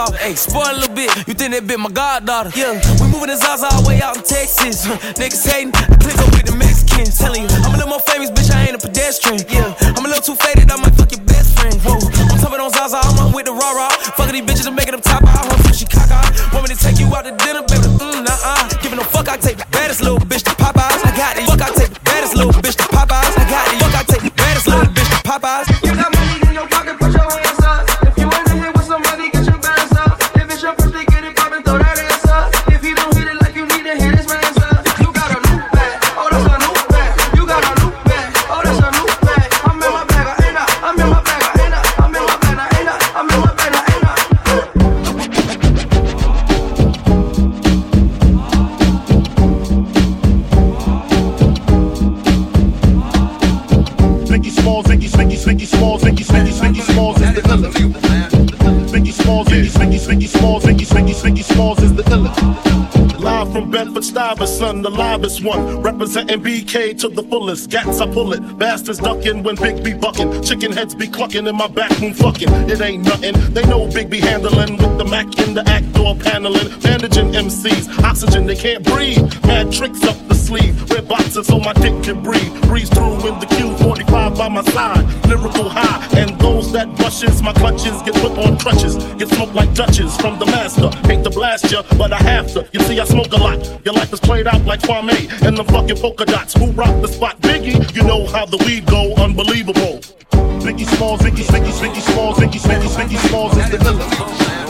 [0.01, 0.17] Godfather.
[0.25, 2.49] Ayy, spoil a little bit, you think that bitch my goddaughter.
[2.57, 4.85] Yeah, we moving the Zaza way out in Texas.
[5.19, 7.17] Niggas hating, click up with the Mexicans.
[7.17, 9.45] Telling you, I'm a little more famous, bitch, I ain't a pedestrian.
[9.45, 11.77] Yeah, I'm a little too faded, I might fuck your best friend.
[11.85, 13.93] Whoa, I'm tougher on Zaza, I'm with the raw raw.
[14.17, 15.21] Fucking these bitches and making them top
[15.77, 16.29] she cock out.
[16.53, 17.85] Want me to take you out to dinner, baby?
[18.01, 18.69] Mm, nah, uh.
[18.81, 21.01] Giving no fuck, I take the baddest little bitch to Popeyes.
[21.05, 21.45] I got it.
[21.45, 23.33] Fuck, I take the baddest little bitch to Popeyes.
[23.37, 23.77] I got it.
[23.81, 25.65] Fuck, I take the baddest little bitch to Popeyes.
[25.85, 26.10] You got
[56.71, 57.73] Biggie, Smalls is the illest.
[58.91, 63.00] Biggie Smalls, Biggie, Biggie, Biggie Smalls, Biggie, Biggie, Biggie Smalls is the illest.
[63.21, 65.79] Live from Bedford Stuyvesant, the livest one.
[65.83, 67.69] Representing BK to the fullest.
[67.69, 68.57] Gats, I pull it.
[68.57, 70.41] Bastards ducking when Big B bucking.
[70.41, 72.49] Chicken heads be clucking in my back room fucking.
[72.67, 73.35] It ain't nothing.
[73.53, 76.67] They know Big B handling with the Mac in the act door paneling.
[76.79, 78.03] Bandaging MCs.
[78.03, 79.21] Oxygen, they can't breathe.
[79.45, 80.89] Mad tricks up the sleeve.
[80.89, 82.51] Wear boxes so my dick can breathe.
[82.63, 85.05] Breeze through in the Q45 by my side.
[85.27, 86.07] Lyrical high.
[86.17, 88.95] And those that brushes my clutches get put on crutches.
[89.19, 90.89] Get smoked like Dutches from the master.
[91.07, 92.67] Hate to blast ya, but I have to.
[92.71, 93.85] You see, I smoke a lot.
[93.85, 96.53] Your life is played out like Kwame and the fucking polka dots.
[96.53, 97.39] Who rock the spot?
[97.41, 99.13] Biggie, you know how the weed go.
[99.15, 99.99] Unbelievable.
[100.63, 104.61] Biggie Smalls, Biggie, Biggie, Biggie Smalls, Biggie, Biggie, Biggie Smalls is the illest.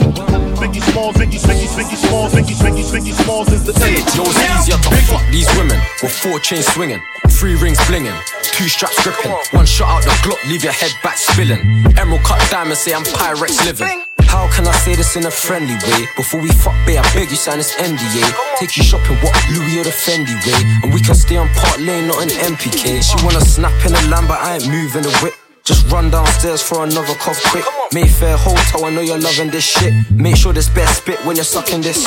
[0.58, 4.16] Biggie Smalls, Biggie, Biggie, Biggie Smalls, Biggie, Biggie, Biggie Smalls is the illest.
[4.16, 8.68] Yo, it's easier to fuck these women with four chains swinging, three rings blinging, two
[8.68, 11.60] straps gripping, one shot out the Glock, leave your head back spilling.
[11.98, 14.11] Emerald cut diamond, say I'm Pyrex living.
[14.32, 16.08] How can I say this in a friendly way?
[16.16, 18.24] Before we fuck, babe, I beg you sign this NDA.
[18.56, 20.60] Take you shopping, what Louis or the Fendi way?
[20.82, 23.02] And we can stay on Park Lane, not in MPK.
[23.04, 25.34] She wanna snap in a lamb, but I ain't moving the whip.
[25.64, 27.64] Just run downstairs for another cough quick.
[27.92, 29.92] Mayfair Hotel, I know you're loving this shit.
[30.10, 32.02] Make sure this best spit when you're sucking this.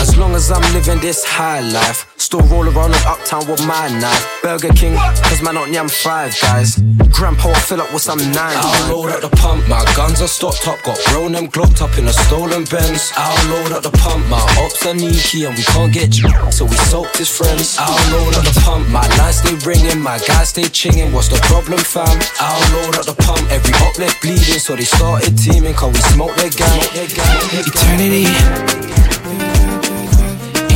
[0.00, 3.88] As long as I'm living this high life, still roll around in uptown with my
[4.00, 4.24] knife.
[4.42, 6.76] Burger King, cause man not yam five guys.
[7.10, 8.56] Grandpa, I fill up with some nine.
[8.56, 10.82] I'll load at the pump, my guns are stocked up.
[10.82, 13.12] Got grown them glocked up in a stolen Benz.
[13.16, 16.28] I'll load at the pump, my ops are sneaky and we can't get you.
[16.50, 17.76] So we soaked his friends.
[17.78, 21.12] I'll load at the pump, my lines stay ringing, my guys stay chinging.
[21.12, 22.18] What's the problem, fam?
[22.40, 24.60] I'll load at the pump, every up left bleeding.
[24.60, 26.80] So they started teaming, cause we smoke their gang.
[26.94, 28.26] Eternity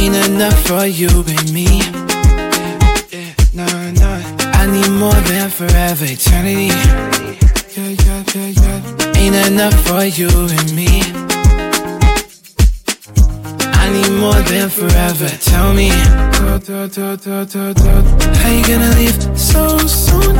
[0.00, 1.66] ain't enough for you and me.
[3.52, 3.66] No,
[4.02, 4.10] no.
[4.60, 6.06] I need more than forever.
[6.08, 6.70] Eternity
[9.20, 11.02] ain't enough for you and me.
[13.82, 15.28] I need more than forever.
[15.50, 16.56] Tell me, how
[18.56, 20.36] you gonna leave so soon?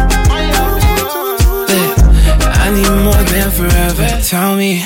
[2.62, 4.06] I need more than forever.
[4.22, 4.82] Tell me,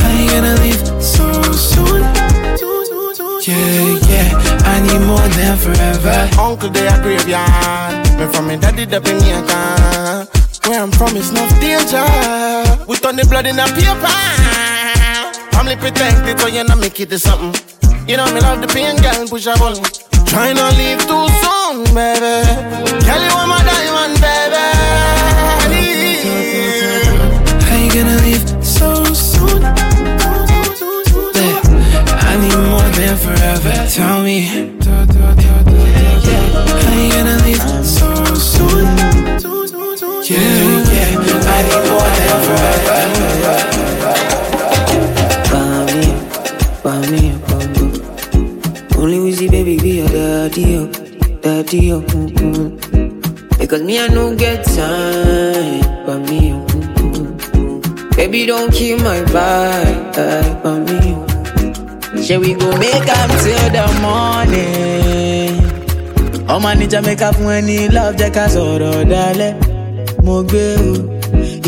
[0.00, 2.13] how you gonna leave so soon?
[5.36, 6.28] There forever.
[6.40, 8.18] Uncle, they a graveyard.
[8.18, 10.28] Me from me daddy, the Jamaica.
[10.68, 12.04] Where I'm from, it's not danger.
[12.86, 14.16] We turn the blood in a paper.
[15.52, 17.54] Family protect it, so you know me kid is something.
[18.08, 19.84] You know me love the pain, girl, push a button.
[20.24, 22.44] Try not leave too soon, baby.
[23.04, 23.93] Tell you I'm a diamond,
[33.60, 33.88] forever.
[33.90, 34.40] Tell me.
[34.40, 34.62] How
[36.94, 38.86] you gonna leave so soon?
[40.26, 40.40] Yeah,
[40.92, 42.94] yeah, I need more than forever.
[48.96, 50.86] Only see baby be your daddy, oh,
[51.42, 52.00] daddy, oh.
[52.00, 53.58] mm-mm.
[53.58, 56.64] Because me I no get time, bami, oh.
[56.96, 58.16] mm-mm.
[58.16, 61.33] Baby don't kill my vibe, uh, bami, oh.
[62.24, 65.60] Shall we go make up till the morning?
[66.54, 69.54] Ọmọ níjà make up when he love jẹ́ ká sọ̀rọ̀ dalẹ̀.
[70.24, 70.92] Mo gbé o.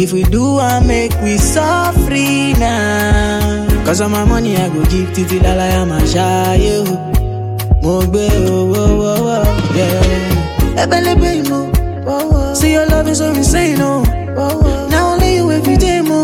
[0.03, 3.67] If we do am make we suffer now.
[3.85, 6.95] Cause all my money I go give títí lálàyé máa ṣáyé o.
[7.83, 8.25] Mo gbé
[8.57, 9.41] owó wọ́wọ́
[9.79, 10.83] yeah.
[10.83, 11.65] Ẹbẹ̀lẹ́bẹ̀ ìmọ̀.
[12.59, 13.93] See your love is so insane o.
[14.93, 16.21] Now only you every day mo.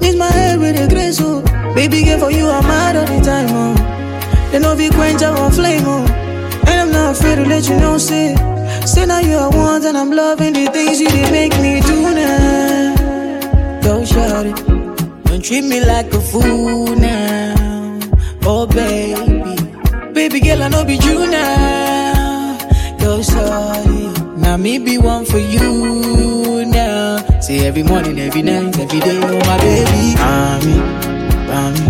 [0.00, 1.30] Need my head with a grace o.
[1.78, 3.64] Baby girl for you I'm mad all the time o.
[4.50, 5.98] They know be quench our flame o.
[6.66, 8.34] And I'm not afraid to let you know say.
[8.84, 11.98] Say now you are one and I'm loving the things you did make me do
[12.14, 13.80] now.
[13.82, 14.56] Go shout it.
[15.26, 18.00] Don't treat me like a fool now.
[18.42, 19.54] Oh baby.
[20.12, 22.58] Baby girl, I know be you now.
[22.98, 27.18] Go it, Now me be one for you now.
[27.40, 30.16] Say every morning, every night, every day, oh my baby.
[30.18, 31.07] Mommy,
[31.48, 31.80] mommy,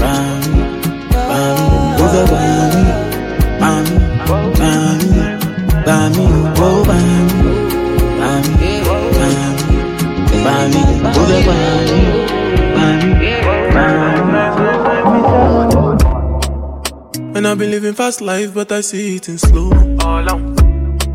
[0.00, 0.60] mommy,
[1.28, 1.64] mommy,
[2.04, 2.84] over mommy,
[3.60, 3.94] mommy,
[4.28, 5.10] mommy,
[5.86, 6.24] mommy,
[6.60, 7.26] oh mommy,
[8.20, 9.62] mommy, mommy,
[10.44, 10.80] mommy,
[11.18, 12.20] over mommy,
[17.36, 19.70] And I've been living fast life, but I see it in slow.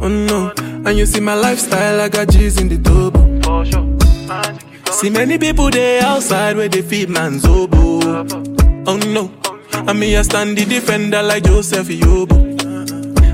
[0.01, 3.25] Oh no, and you see my lifestyle, I got G's in the double.
[4.95, 8.25] See many people there outside where they feed man's oboe.
[8.87, 9.31] Oh no,
[9.73, 12.45] I me I stand the defender like Joseph Yobo.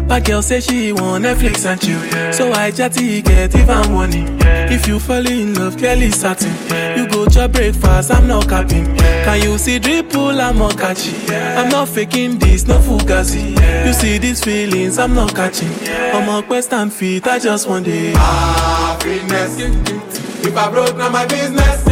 [0.07, 4.26] My girl say she want Netflix and chill, so I chatty get even money.
[4.74, 6.51] If you fall in love, Kelly satin.
[6.97, 8.86] You go to breakfast, I'm not capping.
[8.97, 10.41] Can you see drip dripple?
[10.41, 11.30] I'm not catching.
[11.32, 13.55] I'm not faking this, no fugazi.
[13.86, 15.72] You see these feelings, I'm not catching.
[15.88, 18.16] I'm a quest and feet, I just want it.
[18.18, 20.20] Happiness.
[20.44, 21.86] If I broke, now my business.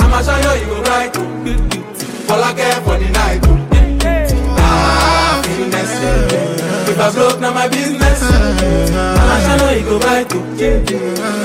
[0.00, 1.16] I'ma show you, you go right.
[2.30, 3.40] All I care for the night.
[4.58, 5.92] Ah, Happiness.
[6.88, 8.22] If I broke, now my business.
[8.22, 10.32] I'ma show you, you go right.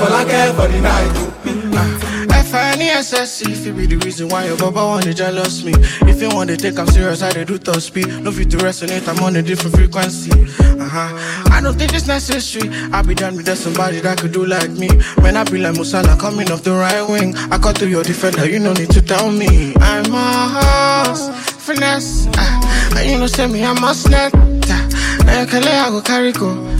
[0.00, 2.13] All I care for the night.
[2.54, 5.72] F-I-N-E-S-S, if it be the reason why your baba wanna jealous me.
[6.06, 8.06] If you want to take I'm serious, I dey do top speed.
[8.22, 10.30] No fit to resonate, I'm on a different frequency.
[10.30, 11.50] Uh-huh.
[11.50, 12.70] I don't think it's necessary.
[12.92, 14.86] I be done with somebody that could do like me.
[15.18, 17.34] When I be like Musala coming off the right wing.
[17.50, 19.74] I cut through your defender, you no need to tell me.
[19.80, 21.28] I'm a horse,
[21.58, 22.28] finesse.
[22.38, 24.32] Uh, and you know, send me, I'm a snap.
[24.32, 26.73] Now you can let I go carry go.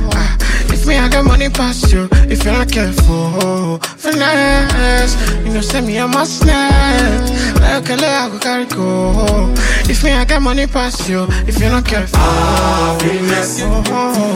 [0.84, 2.10] If me, I got money past you.
[2.28, 5.16] If you're not careful, finesse.
[5.42, 6.06] You know, send me, a.
[6.06, 9.54] Now you can let I go carry go.
[9.88, 11.24] If me, I got money past you.
[11.48, 13.60] If you're not careful, ah, Happiness.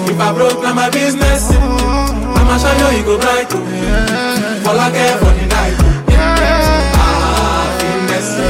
[0.09, 1.51] If I broke, now my business.
[1.53, 3.53] I'ma show you, you go bright.
[4.65, 5.77] All I care for the night.
[6.17, 8.41] Ah, Happiness.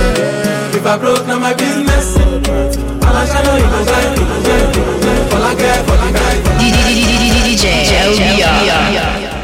[0.72, 2.16] If I broke, now my business.
[2.16, 5.34] I'ma show you, you go bright.
[5.34, 6.47] All I care for the night.
[7.58, 9.37] DJ LBR.